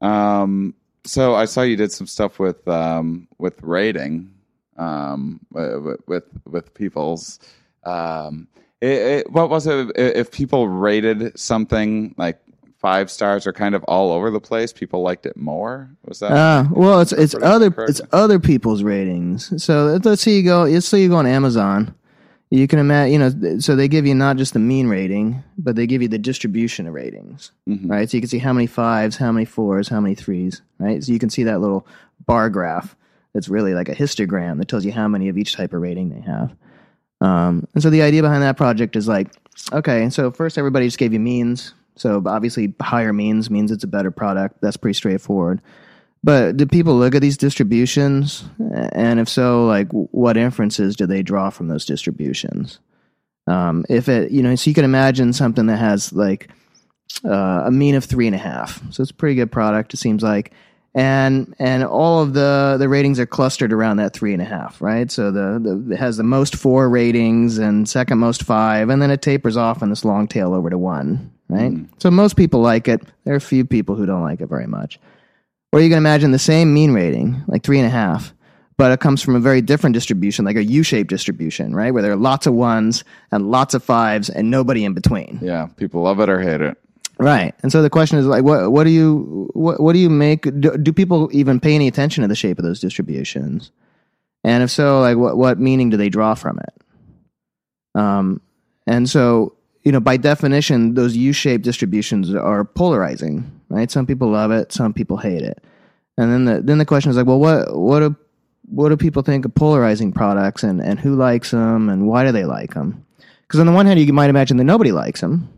[0.00, 0.74] Um,
[1.04, 4.32] so I saw you did some stuff with um, with rating,
[4.80, 6.00] um, with
[6.46, 7.38] with, people's.
[7.84, 8.48] Um,
[8.80, 9.92] it, it, what was it?
[9.96, 12.40] If people rated something like
[12.78, 15.90] five stars or kind of all over the place, people liked it more.
[16.06, 16.32] Was that?
[16.32, 17.90] uh, well, it's it's What is that other correct?
[17.90, 19.62] it's other people's ratings.
[19.62, 21.94] So let's- let's you go, let's say you go on Amazon.
[22.52, 25.76] You can imagine, you know, so they give you not just the mean rating, but
[25.76, 27.52] they give you the distribution of ratings.
[27.68, 27.88] Mhm.
[27.88, 28.10] right?
[28.10, 31.04] So you can see how many fives, how many fours, how many threes, right?
[31.04, 31.86] So you can see that little
[32.26, 32.96] bar graph
[33.32, 36.10] that's really like a histogram that tells you how many of each type of rating
[36.10, 36.54] they have.
[37.20, 39.28] Um, and so the idea behind that project is like,
[39.72, 41.74] okay, so first everybody just gave you means.
[41.96, 44.60] So obviously higher means means it's a better product.
[44.60, 45.60] That's pretty straightforward.
[46.22, 48.44] But do people look at these distributions?
[48.92, 52.78] And if so, like what inferences do they draw from those distributions?
[53.46, 56.50] Um, if it, you know, so you can imagine something that has like
[57.24, 58.82] uh, a mean of three and a half.
[58.92, 59.94] So it's a pretty good product.
[59.94, 60.52] It seems like,
[60.94, 64.80] and and all of the the ratings are clustered around that three and a half,
[64.80, 65.10] right?
[65.10, 69.10] So the, the it has the most four ratings and second most five, and then
[69.10, 71.72] it tapers off in this long tail over to one, right?
[71.72, 71.88] Mm.
[71.98, 73.02] So most people like it.
[73.24, 74.98] There are a few people who don't like it very much.
[75.72, 78.34] Or you can imagine the same mean rating, like three and a half,
[78.76, 81.92] but it comes from a very different distribution, like a U-shaped distribution, right?
[81.92, 85.38] Where there are lots of ones and lots of fives and nobody in between.
[85.40, 86.76] Yeah, people love it or hate it.
[87.20, 87.54] Right.
[87.62, 90.42] And so the question is like, what, what do you, what, what do you make,
[90.58, 93.72] do, do people even pay any attention to the shape of those distributions?
[94.42, 98.00] And if so, like what, what meaning do they draw from it?
[98.00, 98.40] Um,
[98.86, 99.54] and so,
[99.84, 103.90] you know, by definition, those U-shaped distributions are polarizing, right?
[103.90, 105.62] Some people love it, some people hate it.
[106.16, 108.16] And then the, then the question is like, well, what, what do,
[108.64, 112.32] what do people think of polarizing products and, and who likes them and why do
[112.32, 113.04] they like them?
[113.42, 115.52] Because on the one hand, you might imagine that nobody likes them,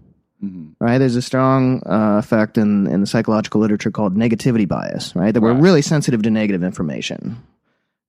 [0.80, 0.98] right?
[0.98, 5.32] There's a strong uh, effect in, in the psychological literature called negativity bias, right?
[5.32, 7.42] That we're really sensitive to negative information.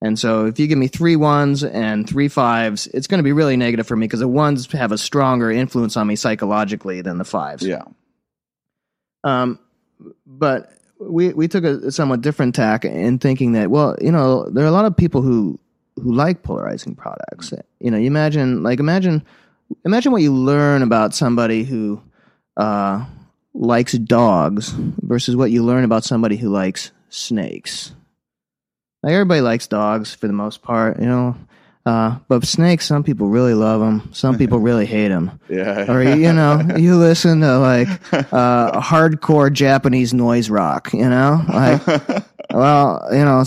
[0.01, 3.31] And so if you give me three ones and three fives, it's going to be
[3.31, 7.17] really negative for me because the ones have a stronger influence on me psychologically than
[7.17, 7.65] the fives.
[7.65, 7.83] Yeah.
[9.23, 9.59] Um,
[10.25, 14.65] but we we took a somewhat different tack in thinking that well, you know, there
[14.65, 15.57] are a lot of people who
[15.95, 17.53] who like polarizing products.
[17.79, 19.23] You know, you imagine like imagine
[19.85, 22.01] imagine what you learn about somebody who
[22.57, 23.05] uh,
[23.53, 24.69] likes dogs
[25.01, 27.93] versus what you learn about somebody who likes snakes.
[29.01, 31.35] Like everybody likes dogs for the most part, you know.
[31.85, 34.09] Uh, but snakes, some people really love them.
[34.13, 35.39] Some people really hate them.
[35.49, 35.91] Yeah.
[35.91, 40.93] Or you know, you listen to like uh, hardcore Japanese noise rock.
[40.93, 41.85] You know, like
[42.51, 43.43] well, you know,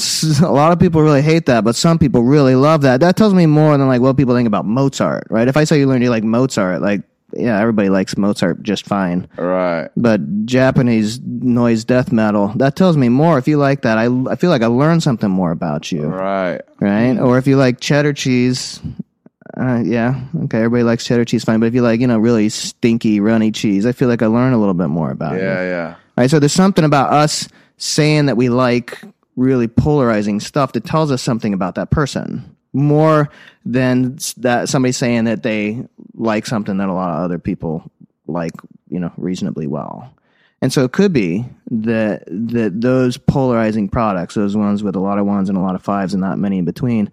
[0.46, 3.00] a lot of people really hate that, but some people really love that.
[3.00, 5.48] That tells me more than like what people think about Mozart, right?
[5.48, 7.02] If I say you learn you like Mozart, like
[7.32, 9.28] yeah, everybody likes Mozart just fine.
[9.36, 9.88] right.
[9.96, 13.38] But Japanese noise death metal, that tells me more.
[13.38, 16.60] If you like that, I, I feel like I learned something more about you, Right.
[16.80, 17.18] right?
[17.18, 18.80] Or if you like cheddar cheese,
[19.56, 21.60] uh, yeah, okay, everybody likes cheddar cheese, fine.
[21.60, 24.52] But if you like, you know, really stinky, runny cheese, I feel like I learn
[24.52, 25.40] a little bit more about you.
[25.42, 25.94] Yeah, yeah.
[26.16, 26.30] Right.
[26.30, 28.98] So there's something about us saying that we like
[29.36, 33.30] really polarizing stuff that tells us something about that person more
[33.64, 37.90] than that somebody saying that they like something that a lot of other people
[38.26, 38.52] like,
[38.88, 40.12] you know, reasonably well.
[40.62, 45.18] And so it could be that that those polarizing products, those ones with a lot
[45.18, 47.10] of ones and a lot of fives and not many in between,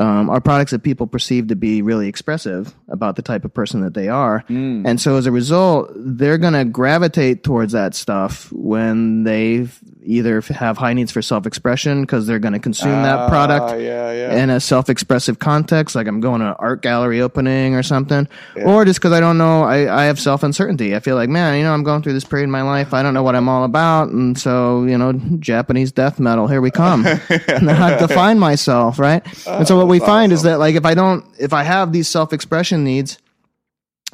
[0.00, 3.82] um, are products that people perceive to be really expressive about the type of person
[3.82, 4.44] that they are.
[4.48, 9.68] And so as a result, they're going to gravitate towards that stuff when they
[10.02, 13.80] either have high needs for self expression because they're going to consume that Ah, product
[13.82, 14.42] yeah, yeah.
[14.42, 18.26] in a self-expressive context, like I'm going to an art gallery opening or something,
[18.56, 20.96] or just because I don't know, I, I have self-uncertainty.
[20.96, 23.02] I feel like, man, you know, I'm going through this period in my life, I
[23.02, 26.70] don't know what I'm all about, and so you know, Japanese death metal, here we
[26.70, 27.04] come.
[27.48, 29.22] and I have to find myself, right?
[29.46, 32.08] and so what we find is that, like, if I don't, if I have these
[32.08, 33.18] self-expression needs.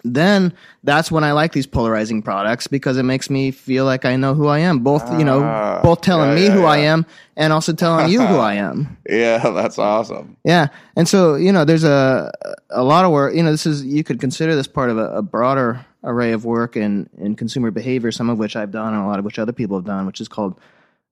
[0.05, 0.53] Then
[0.85, 4.35] that's when I like these polarizing products because it makes me feel like I know
[4.35, 4.81] who I am.
[4.81, 7.07] Both, you know, Ah, both telling yeah, me yeah, who I am
[7.37, 8.99] and also telling you who I am.
[9.09, 10.37] yeah, that's awesome.
[10.45, 12.31] Yeah, and so you know, there's a
[12.71, 13.35] a lot of work.
[13.35, 16.45] You know, this is you could consider this part of a, a broader array of
[16.45, 19.39] work in in consumer behavior, some of which I've done, and a lot of which
[19.41, 20.61] other people have done, which is called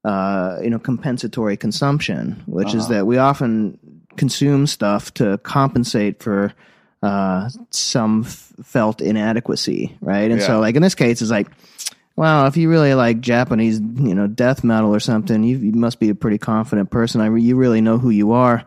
[0.05, 3.79] uh, you know compensatory consumption, which is that we often
[4.17, 6.53] consume stuff to compensate for
[7.03, 10.31] uh, some f- felt inadequacy, right?
[10.31, 10.47] And Yeah.
[10.47, 11.49] so, like in this case, it's like.
[12.17, 15.99] Well, if you really like Japanese, you know, death metal or something, you, you must
[15.99, 17.21] be a pretty confident person.
[17.21, 18.65] I re- you really know who you are,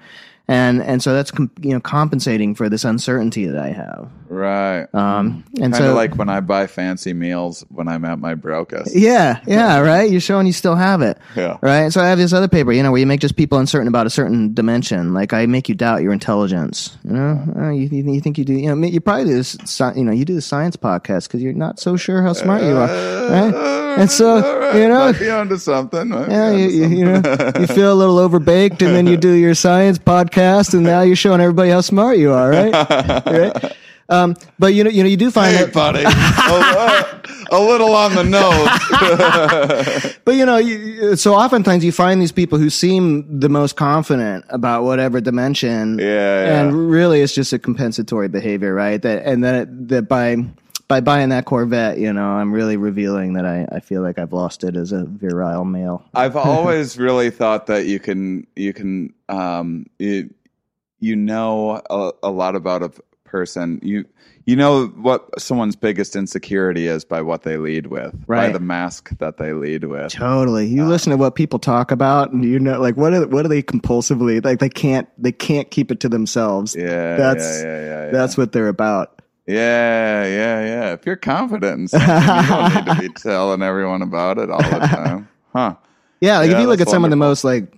[0.47, 4.09] and and so that's com- you know compensating for this uncertainty that I have.
[4.29, 4.93] Right.
[4.93, 8.33] Um, and kind of so like when I buy fancy meals when I'm at my
[8.33, 8.95] brokest.
[8.95, 10.09] yeah, yeah, right.
[10.09, 11.17] You're showing you still have it.
[11.35, 11.57] Yeah.
[11.61, 11.91] Right.
[11.91, 14.05] So I have this other paper, you know, where you make just people uncertain about
[14.05, 15.13] a certain dimension.
[15.13, 16.97] Like I make you doubt your intelligence.
[17.03, 18.53] You know, uh, you, you, think you do.
[18.53, 19.57] You know, you probably do this.
[19.95, 22.75] You know, you do the science podcast because you're not so sure how smart you
[22.77, 22.87] are.
[23.29, 23.77] Right.
[23.97, 25.11] And so right, you know.
[25.13, 26.09] be onto something.
[26.09, 27.61] might Yeah, you, you, you know, something.
[27.61, 31.15] you feel a little overbaked, and then you do your science podcast, and now you're
[31.15, 32.71] showing everybody how smart you are, right?
[33.25, 33.75] right?
[34.09, 37.93] Um, but you know, you know, you do find Hey, that buddy, a, a little
[37.93, 40.13] on the nose.
[40.25, 44.45] But you know, you- so oftentimes you find these people who seem the most confident
[44.49, 46.61] about whatever dimension, Yeah, yeah.
[46.61, 49.01] and really it's just a compensatory behavior, right?
[49.01, 50.37] That and that that by
[50.87, 54.33] by buying that Corvette, you know, I'm really revealing that I, I feel like I've
[54.33, 56.05] lost it as a virile male.
[56.13, 60.33] I've always really thought that you can you can um you,
[60.99, 62.91] you know a, a lot about a
[63.25, 64.05] person you
[64.45, 69.09] you know what someone's biggest insecurity is by what they lead with by the mask
[69.17, 70.67] that they lead with Totally.
[70.67, 73.49] You listen to what people talk about, and you know, like what are what are
[73.49, 74.59] they compulsively like?
[74.59, 76.75] They can't they can't keep it to themselves.
[76.77, 78.11] yeah That's yeah, yeah, yeah, yeah.
[78.11, 79.21] that's what they're about.
[79.47, 84.01] Yeah yeah yeah if you're confident in something you don't need to be telling everyone
[84.01, 85.75] about it all the time huh
[86.19, 87.73] Yeah, like Yeah, if you look at some of the most like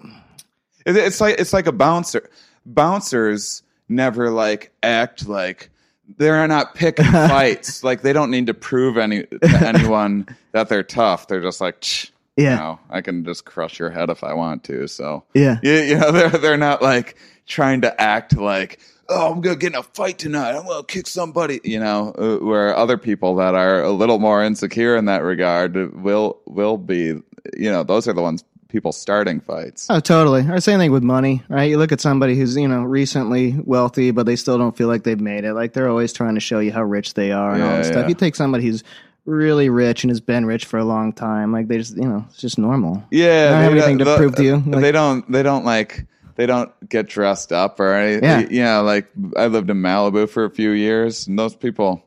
[0.86, 2.30] It's like it's like a bouncer.
[2.66, 5.70] Bouncers never like act like
[6.18, 7.84] they're not picking fights.
[7.84, 11.28] Like they don't need to prove any to anyone that they're tough.
[11.28, 12.52] They're just like, "Tch, Yeah.
[12.52, 14.88] you know, I can just crush your head if I want to.
[14.88, 15.60] So yeah.
[15.62, 17.16] you, you know, they're they're not like
[17.46, 18.80] trying to act like,
[19.10, 20.52] oh, I'm gonna get in a fight tonight.
[20.56, 21.60] I'm gonna kick somebody.
[21.64, 25.76] You know, uh, where other people that are a little more insecure in that regard
[26.02, 27.22] will will be.
[27.58, 29.88] You know, those are the ones people starting fights.
[29.90, 30.42] Oh, totally.
[30.48, 31.64] Or same thing with money, right?
[31.72, 35.02] You look at somebody who's, you know, recently wealthy, but they still don't feel like
[35.04, 35.54] they've made it.
[35.56, 37.88] Like they're always trying to show you how rich they are and all Yeah, this
[37.88, 38.08] stuff.
[38.10, 38.84] You take somebody who's
[39.26, 42.26] really rich and has been rich for a long time, like they just, you know,
[42.30, 43.04] it's just normal.
[43.10, 45.32] Yeah, They don't have anything to the- prove to you, like- they don't.
[45.32, 46.06] They don't like.
[46.40, 48.24] They don't get dressed up or anything.
[48.24, 48.48] Yeah.
[48.50, 52.02] Yeah, like I lived in Malibu for a few years, and those people,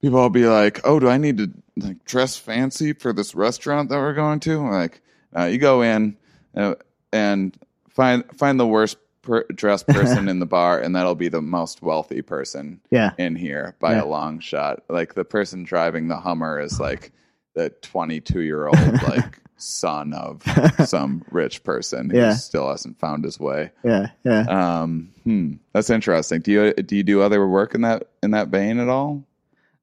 [0.00, 3.90] people will be like, "Oh, do I need to like dress fancy for this restaurant
[3.90, 5.02] that we're going to?" I'm like,
[5.36, 6.16] uh, you go in
[6.56, 6.76] uh,
[7.12, 7.54] and
[7.90, 11.82] find find the worst per- dressed person in the bar, and that'll be the most
[11.82, 13.10] wealthy person Yeah.
[13.18, 14.04] in here by Yeah.
[14.04, 14.84] a long shot.
[14.88, 17.12] Like the person driving the Hummer is like
[17.52, 20.42] the 22 year old like son of
[20.86, 22.34] some rich person who Yeah.
[22.34, 23.70] still hasn't found his way.
[23.84, 24.40] Yeah, yeah.
[24.82, 26.40] Um, hmm, that's interesting.
[26.40, 29.24] Do you do you do other work in that in that vein at all?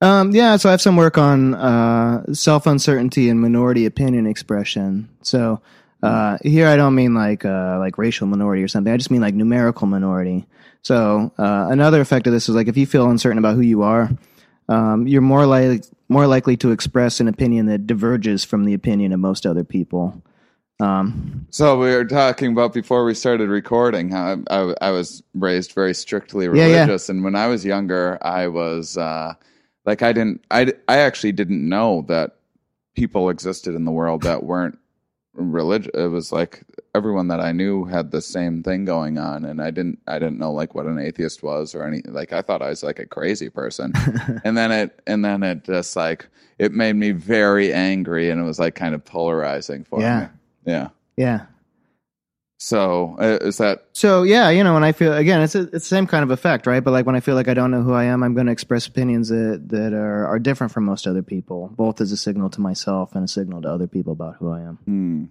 [0.01, 5.09] Um, yeah, so I have some work on uh, self uncertainty and minority opinion expression.
[5.21, 5.61] So
[6.01, 8.91] uh, here I don't mean like uh, like racial minority or something.
[8.91, 10.45] I just mean like numerical minority.
[10.81, 13.83] So uh, another effect of this is like if you feel uncertain about who you
[13.83, 14.09] are,
[14.69, 19.11] um, you're more likely more likely to express an opinion that diverges from the opinion
[19.13, 20.21] of most other people.
[20.79, 25.23] Um, So we were talking about before we started recording how I, I, I was
[25.33, 26.65] raised very strictly Yeah, yeah.
[26.81, 29.33] religious, and when I was younger, I was uh,
[29.85, 32.35] like I didn't I I actually didn't know that
[32.95, 34.77] people existed in the world that weren't
[35.33, 35.91] religious.
[35.93, 36.63] It was like
[36.95, 40.39] everyone that I knew had the same thing going on, and I didn't I didn't
[40.39, 43.05] know like what an atheist was or any like I thought I was like a
[43.05, 43.93] crazy person,
[44.43, 46.27] and then it and then it just like
[46.59, 50.19] it made me very angry, and it was like kind of polarizing for Yeah.
[50.19, 50.27] me.
[50.65, 50.89] Yeah.
[51.17, 51.45] yeah.
[52.57, 55.71] So uh, is that So yeah, you know, when I feel again, it's a, it's
[55.71, 56.83] the same kind of effect, right?
[56.83, 58.53] But like when I feel like I don't know who I am, I'm going to
[58.53, 62.49] express opinions that that are are different from most other people, both as a signal
[62.51, 64.77] to myself and a signal to other people about who I am.
[64.85, 65.25] hmm.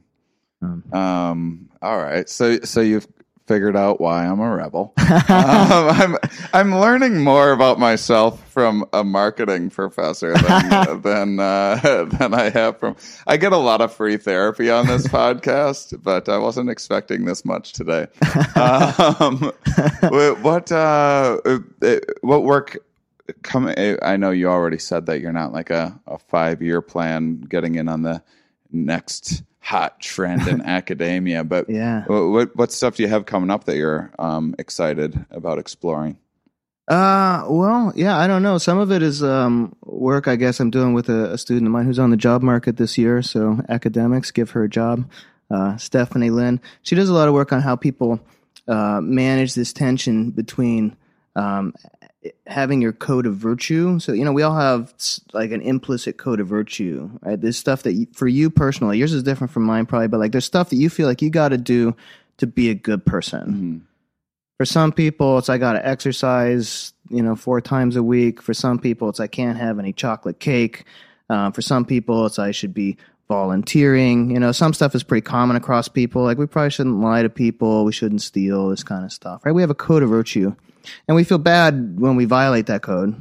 [0.60, 0.84] Um.
[0.92, 2.28] um all right.
[2.28, 3.08] So so you've
[3.46, 4.92] figured out why I'm a rebel.
[4.98, 6.16] um, I'm
[6.52, 12.78] I'm learning more about myself from a marketing professor than than uh, than I have
[12.78, 12.96] from.
[13.26, 17.44] I get a lot of free therapy on this podcast, but I wasn't expecting this
[17.44, 18.06] much today.
[18.54, 19.52] Um,
[20.40, 22.78] what uh, uh, what work?
[23.42, 27.40] Come, I know you already said that you're not like a, a five year plan
[27.40, 28.22] getting in on the
[28.72, 32.04] next hot trend in academia, but Yeah.
[32.06, 36.18] what, what stuff do you have coming up that you're um, excited about exploring?
[36.88, 38.58] Uh, well, yeah, I don't know.
[38.58, 41.72] Some of it is um, work I guess I'm doing with a, a student of
[41.72, 43.22] mine who's on the job market this year.
[43.22, 45.08] So academics give her a job.
[45.48, 46.60] Uh, Stephanie Lin.
[46.82, 48.18] She does a lot of work on how people
[48.66, 50.96] uh, manage this tension between
[51.36, 51.74] um,
[52.46, 53.98] having your code of virtue.
[53.98, 54.92] So you know, we all have
[55.32, 57.40] like an implicit code of virtue, right?
[57.40, 60.32] There's stuff that you, for you personally, yours is different from mine probably, but like
[60.32, 61.96] there's stuff that you feel like you got to do
[62.38, 63.86] to be a good person.
[64.58, 68.40] For some people it's i gotta exercise you know four times a week.
[68.40, 70.84] For some people it's i can't have any chocolate cake.
[71.28, 72.96] Uh, for some people it's i should be
[73.28, 74.30] volunteering.
[74.30, 76.22] You know some stuff is pretty common across people.
[76.22, 77.84] Like we probably shouldn't lie to people.
[77.84, 79.52] We shouldn't steal this kind of stuff right?
[79.52, 80.54] We have a code of virtue
[81.08, 83.14] and we feel bad when we violate that code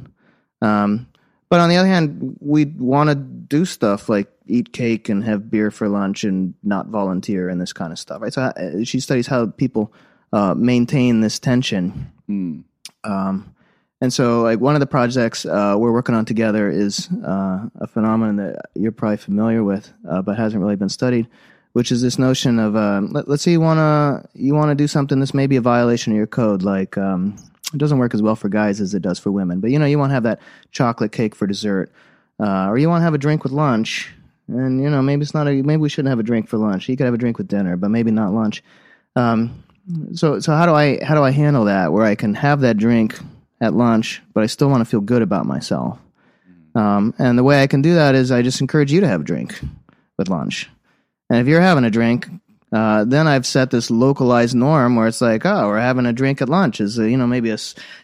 [0.62, 1.06] um,
[1.48, 5.50] but on the other hand we want to do stuff like eat cake and have
[5.50, 9.00] beer for lunch and not volunteer and this kind of stuff right so uh, she
[9.00, 9.92] studies how people
[10.32, 12.10] uh, maintain this tension.
[12.26, 12.60] Hmm.
[13.04, 13.54] Um,
[14.00, 17.86] and so, like one of the projects uh, we're working on together is uh, a
[17.86, 21.28] phenomenon that you're probably familiar with, uh, but hasn't really been studied,
[21.72, 25.20] which is this notion of um, let, let's say you wanna you wanna do something
[25.20, 27.36] that's maybe a violation of your code, like um,
[27.72, 29.86] it doesn't work as well for guys as it does for women, but you know
[29.86, 31.90] you want to have that chocolate cake for dessert,
[32.40, 34.12] uh, or you want to have a drink with lunch,
[34.48, 36.88] and you know maybe it's not a maybe we shouldn't have a drink for lunch.
[36.88, 38.62] You could have a drink with dinner, but maybe not lunch.
[39.16, 39.64] Um,
[40.14, 42.76] so so how do I how do I handle that where I can have that
[42.76, 43.18] drink
[43.60, 45.98] at lunch, but I still want to feel good about myself?
[46.74, 49.20] Um, and the way I can do that is I just encourage you to have
[49.22, 49.60] a drink
[50.16, 50.70] with lunch.
[51.28, 52.28] And if you're having a drink,
[52.72, 56.40] uh, then I've set this localized norm where it's like, oh, we're having a drink
[56.40, 56.80] at lunch.
[56.80, 57.58] Is uh, you know maybe a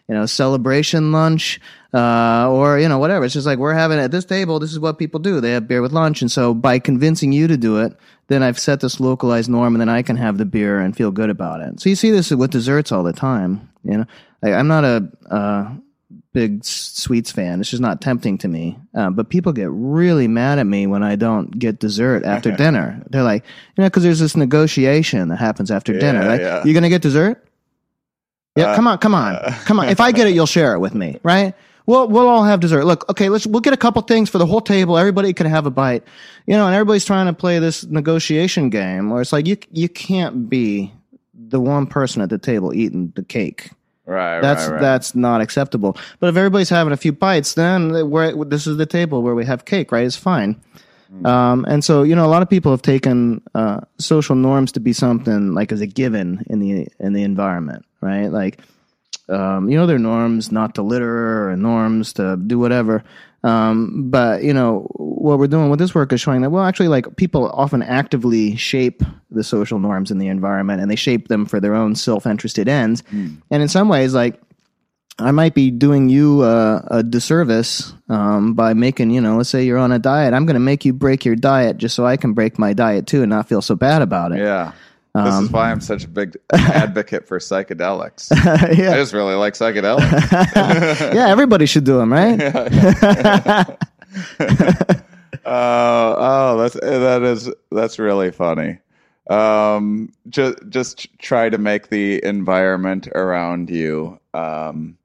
[0.09, 1.59] you know celebration lunch,
[1.95, 3.25] uh, or you know whatever.
[3.25, 4.59] It's just like we're having at this table.
[4.59, 5.41] This is what people do.
[5.41, 7.97] They have beer with lunch, and so by convincing you to do it,
[8.27, 11.11] then I've set this localized norm, and then I can have the beer and feel
[11.11, 11.81] good about it.
[11.81, 13.71] So you see this with desserts all the time.
[13.85, 14.05] You know,
[14.43, 15.71] like, I'm not a uh,
[16.39, 17.61] big sweets fan.
[17.61, 18.78] It's just not tempting to me.
[18.95, 23.03] Um, but people get really mad at me when I don't get dessert after dinner.
[23.11, 23.43] They're like,
[23.76, 26.24] you know, because there's this negotiation that happens after dinner.
[26.24, 26.64] Like, yeah.
[26.64, 27.45] you gonna get dessert?
[28.57, 29.89] Yeah, Uh, come on, come on, uh, come on.
[29.89, 31.55] If I get it, you'll share it with me, right?
[31.86, 32.84] Well, we'll all have dessert.
[32.84, 34.97] Look, okay, let's we'll get a couple things for the whole table.
[34.97, 36.05] Everybody can have a bite,
[36.47, 36.66] you know.
[36.66, 40.93] And everybody's trying to play this negotiation game where it's like you you can't be
[41.34, 43.70] the one person at the table eating the cake.
[44.09, 44.81] Right, That's right, right.
[44.81, 45.95] that's not acceptable.
[46.19, 49.45] But if everybody's having a few bites, then we're, this is the table where we
[49.45, 50.07] have cake, right?
[50.07, 50.57] It's fine.
[51.25, 54.81] Um, and so you know, a lot of people have taken uh, social norms to
[54.81, 58.29] be something like as a given in the in the environment, right?
[58.29, 58.61] Like,
[59.29, 63.05] um, you know, they're norms not to litter or norms to do whatever.
[63.45, 66.89] Um, but you know, what we're doing with this work is showing that well, actually,
[66.89, 71.47] like people often actively shape the social norms in the environment, and they shape them
[71.47, 73.03] for their own self-interested ends.
[73.51, 74.41] And in some ways, like
[75.20, 79.64] I might be doing you uh, a disservice um, by making, you know, let's say
[79.64, 80.32] you're on a diet.
[80.32, 83.09] I'm going to make you break your diet just so I can break my diet
[83.09, 84.39] too and not feel so bad about it.
[84.39, 84.72] Yeah.
[85.25, 88.29] This Um, is why I'm such a big advocate for psychedelics.
[88.33, 91.14] I just really like psychedelics.
[91.14, 92.39] yeah, everybody should do them, right?
[95.45, 98.79] Oh, oh, that's that is that's really funny.
[99.31, 104.97] Um, just just try to make the environment around you um,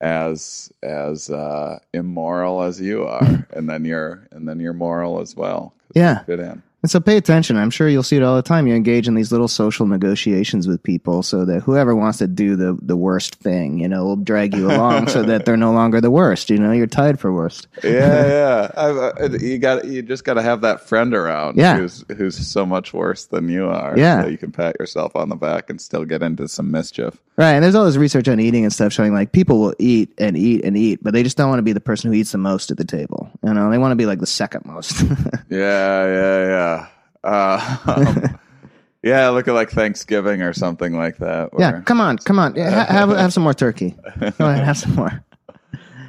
[0.00, 5.34] as as uh, immoral as you are, and then you're and then you're moral as
[5.36, 5.72] well.
[5.94, 6.22] Yeah.
[6.24, 6.62] fit in.
[6.80, 7.56] And so pay attention.
[7.56, 8.68] I'm sure you'll see it all the time.
[8.68, 12.54] You engage in these little social negotiations with people so that whoever wants to do
[12.54, 16.00] the, the worst thing, you know, will drag you along so that they're no longer
[16.00, 16.50] the worst.
[16.50, 17.66] You know, you're tied for worst.
[17.82, 19.36] Yeah, yeah.
[19.40, 21.78] You got you just got to have that friend around Yeah.
[21.78, 23.96] who's who's so much worse than you are.
[23.98, 24.22] Yeah.
[24.22, 27.16] so you can pat yourself on the back and still get into some mischief.
[27.36, 27.52] Right.
[27.52, 30.36] And there's all this research on eating and stuff showing like people will eat and
[30.36, 32.38] eat and eat, but they just don't want to be the person who eats the
[32.38, 33.30] most at the table.
[33.44, 35.02] You know, they want to be like the second most.
[35.50, 36.67] Yeah, yeah, yeah.
[37.28, 38.38] Uh, um,
[39.02, 41.50] yeah, look at like Thanksgiving or something like that.
[41.58, 41.80] yeah.
[41.82, 42.18] Come on.
[42.18, 42.56] Come on.
[42.56, 43.94] Ha- have, have some more turkey.
[44.18, 44.64] Go ahead.
[44.64, 45.22] Have some more.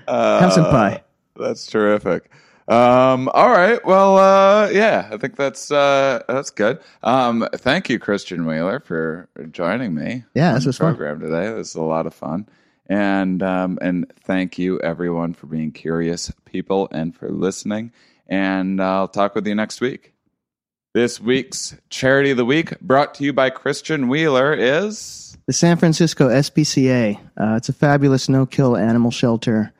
[0.07, 1.03] uh, Have some pie.
[1.35, 2.29] That's terrific.
[2.67, 3.83] Um, all right.
[3.83, 6.79] Well, uh, yeah, I think that's uh, that's good.
[7.01, 10.23] Um, thank you, Christian Wheeler, for joining me.
[10.35, 10.95] Yeah, this was fun.
[10.95, 11.47] today.
[11.47, 12.47] This was a lot of fun,
[12.87, 17.91] and um, and thank you everyone for being curious people and for listening.
[18.27, 20.13] And I'll talk with you next week.
[20.95, 25.77] This week's charity of the week, brought to you by Christian Wheeler, is The San
[25.77, 27.15] Francisco SPCA.
[27.39, 29.71] Uh, it's a fabulous no-kill animal shelter.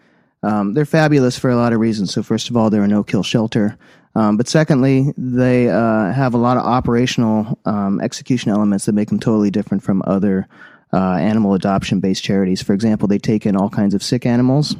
[0.43, 2.13] Um, they're fabulous for a lot of reasons.
[2.13, 3.75] So first of all, they're a no-kill shelter.
[4.13, 9.09] Um, but secondly, they uh, have a lot of operational um, execution elements that make
[9.09, 10.47] them totally different from other
[10.93, 12.61] uh, animal adoption-based charities.
[12.61, 14.75] For example, they take in all kinds of sick animals,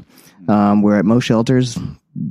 [0.48, 1.80] um, where at most shelters,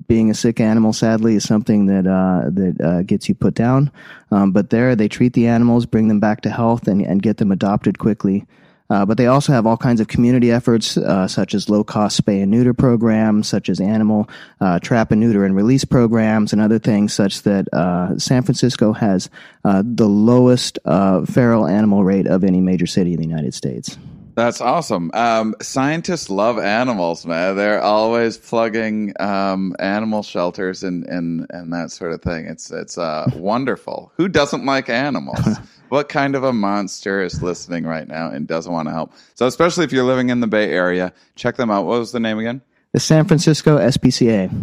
[0.07, 3.91] being a sick animal, sadly, is something that uh, that uh, gets you put down.
[4.31, 7.37] Um, but there, they treat the animals, bring them back to health, and, and get
[7.37, 8.47] them adopted quickly.
[8.91, 12.43] Uh, but they also have all kinds of community efforts, uh, such as low-cost spay
[12.43, 14.29] and neuter programs, such as animal
[14.61, 18.95] uh, trap and neuter and release programs, and other things, such that uh, San Francisco
[18.95, 19.29] has
[19.65, 23.99] uh, the lowest uh, feral animal rate of any major city in the United States.
[24.39, 25.11] That's awesome.
[25.15, 27.57] Um, scientists love animals, man.
[27.57, 32.47] They're always plugging um, animal shelters and, and, and that sort of thing.
[32.47, 34.13] It's it's uh, wonderful.
[34.17, 35.41] Who doesn't like animals?
[35.89, 39.13] what kind of a monster is listening right now and doesn't want to help?
[39.35, 41.85] So, especially if you're living in the Bay Area, check them out.
[41.85, 42.63] What was the name again?
[42.93, 44.55] The San Francisco SPCA.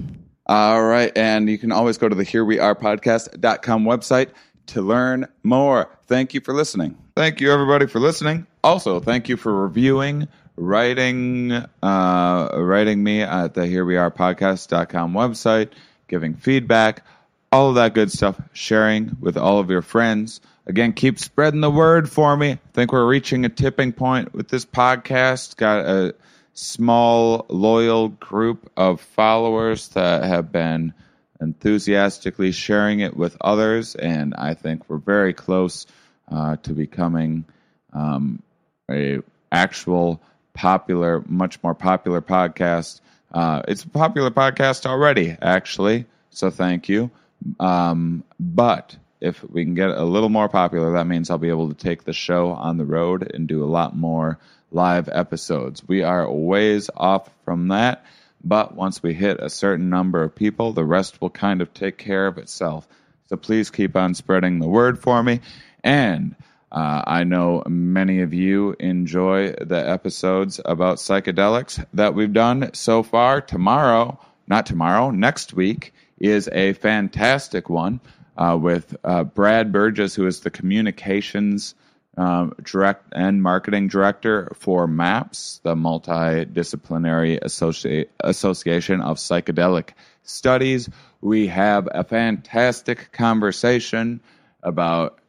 [0.45, 1.11] All right.
[1.17, 4.29] And you can always go to the Here We Are Podcast.com website
[4.67, 5.89] to learn more.
[6.07, 6.97] Thank you for listening.
[7.13, 8.47] Thank you, everybody, for listening.
[8.65, 15.13] Also, thank you for reviewing, writing, uh, writing me at the Here We Are Podcast.com
[15.13, 15.69] website,
[16.07, 17.05] giving feedback,
[17.51, 20.41] all of that good stuff, sharing with all of your friends.
[20.65, 22.53] Again, keep spreading the word for me.
[22.53, 25.57] I think we're reaching a tipping point with this podcast.
[25.57, 26.15] Got a
[26.55, 30.91] small, loyal group of followers that have been
[31.39, 35.85] enthusiastically sharing it with others, and I think we're very close
[36.31, 37.45] uh, to becoming
[37.93, 38.41] um,
[38.89, 39.19] a
[39.51, 40.21] actual
[40.53, 43.01] popular, much more popular podcast.
[43.31, 46.05] Uh, it's a popular podcast already, actually.
[46.31, 47.11] So thank you.
[47.59, 51.69] Um, but if we can get a little more popular, that means I'll be able
[51.69, 54.39] to take the show on the road and do a lot more
[54.71, 55.87] live episodes.
[55.87, 58.05] We are ways off from that,
[58.43, 61.97] but once we hit a certain number of people, the rest will kind of take
[61.97, 62.87] care of itself.
[63.27, 65.41] So please keep on spreading the word for me.
[65.83, 66.35] And
[66.75, 73.01] uh, I know many of you enjoy the episodes about psychedelics that we've done so
[73.01, 73.39] far.
[73.39, 78.01] Tomorrow, not tomorrow, next week is a fantastic one
[78.35, 81.75] uh, with uh, Brad Burgess, who is the communications
[82.17, 89.91] um, direct and marketing director for MAPS, the Multidisciplinary Associ- Association of Psychedelic
[90.23, 90.89] Studies.
[91.21, 94.19] We have a fantastic conversation
[94.61, 95.19] about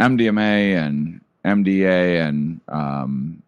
[0.00, 3.42] MDMA and MDA and um,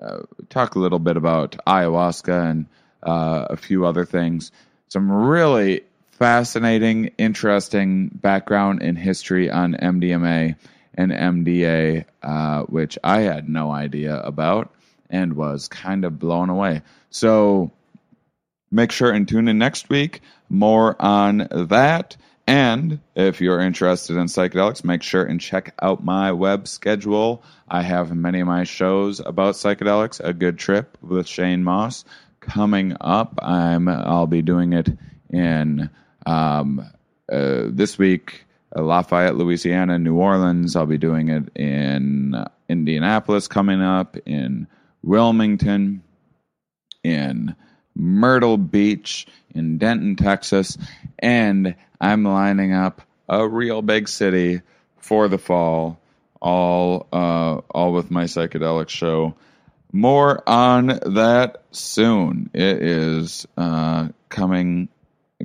[0.00, 2.66] uh, talk a little bit about ayahuasca and
[3.02, 4.52] uh, a few other things.
[4.88, 10.56] Some really fascinating, interesting background in history on MDMA
[10.94, 14.72] and MDA, uh, which I had no idea about
[15.10, 16.82] and was kind of blown away.
[17.10, 17.72] So
[18.70, 20.20] make sure and tune in next week.
[20.48, 22.16] More on that.
[22.46, 27.42] And if you're interested in psychedelics, make sure and check out my web schedule.
[27.68, 30.20] I have many of my shows about psychedelics.
[30.22, 32.04] A Good Trip with Shane Mauss
[32.40, 33.38] coming up.
[33.40, 34.88] I'm I'll be doing it
[35.30, 35.88] in
[36.26, 36.80] um,
[37.32, 38.44] uh, this week.
[38.76, 40.76] uh, Lafayette, Louisiana, New Orleans.
[40.76, 44.66] I'll be doing it in uh, Indianapolis coming up, in
[45.02, 46.02] Wilmington,
[47.04, 47.54] in
[47.94, 50.78] Myrtle Beach, in Denton, Texas,
[51.18, 54.62] and I'm lining up a real big city
[54.98, 56.00] for the fall,
[56.40, 59.34] all uh, all with my psychedelic show.
[59.92, 62.50] More on that soon.
[62.54, 64.88] It is uh, coming,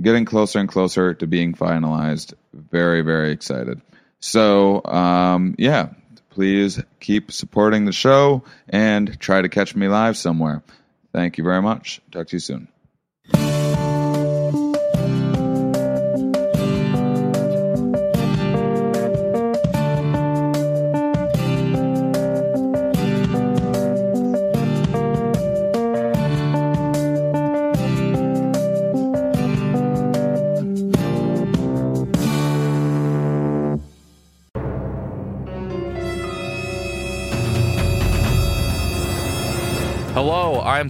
[0.02, 2.34] getting closer and closer to being finalized.
[2.54, 3.82] Very, very excited.
[4.20, 5.90] So, um, yeah,
[6.30, 10.64] please keep supporting the show and try to catch me live somewhere.
[11.18, 12.00] Thank you very much.
[12.12, 12.68] Talk to you soon.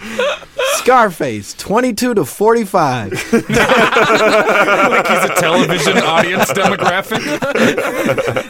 [0.74, 3.12] Scarface, 22 to 45.
[4.90, 7.20] Like he's a television audience demographic.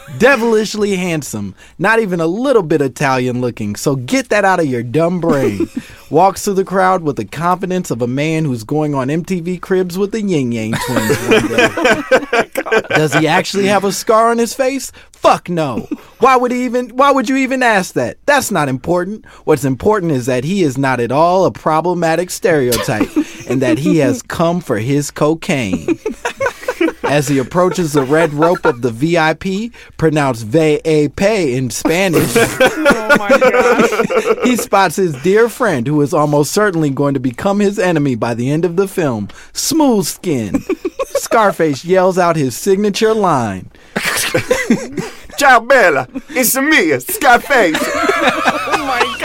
[0.21, 4.83] Devilishly handsome, not even a little bit Italian looking, so get that out of your
[4.83, 5.67] dumb brain.
[6.11, 9.97] Walks through the crowd with the confidence of a man who's going on MTV Cribs
[9.97, 12.49] with the Ying Yang twins one day.
[12.89, 14.91] Does he actually have a scar on his face?
[15.11, 15.87] Fuck no.
[16.19, 18.17] Why would he even why would you even ask that?
[18.27, 19.25] That's not important.
[19.45, 23.09] What's important is that he is not at all a problematic stereotype
[23.49, 25.97] and that he has come for his cocaine.
[27.11, 33.37] As he approaches the red rope of the VIP, pronounced VAP in Spanish, Oh my
[33.37, 34.47] god!
[34.47, 38.33] he spots his dear friend who is almost certainly going to become his enemy by
[38.33, 40.63] the end of the film, Smooth Skin.
[41.07, 43.69] Scarface yells out his signature line.
[45.37, 46.07] Ciao, Bella.
[46.29, 47.77] It's me, Scarface.
[48.73, 49.17] Oh my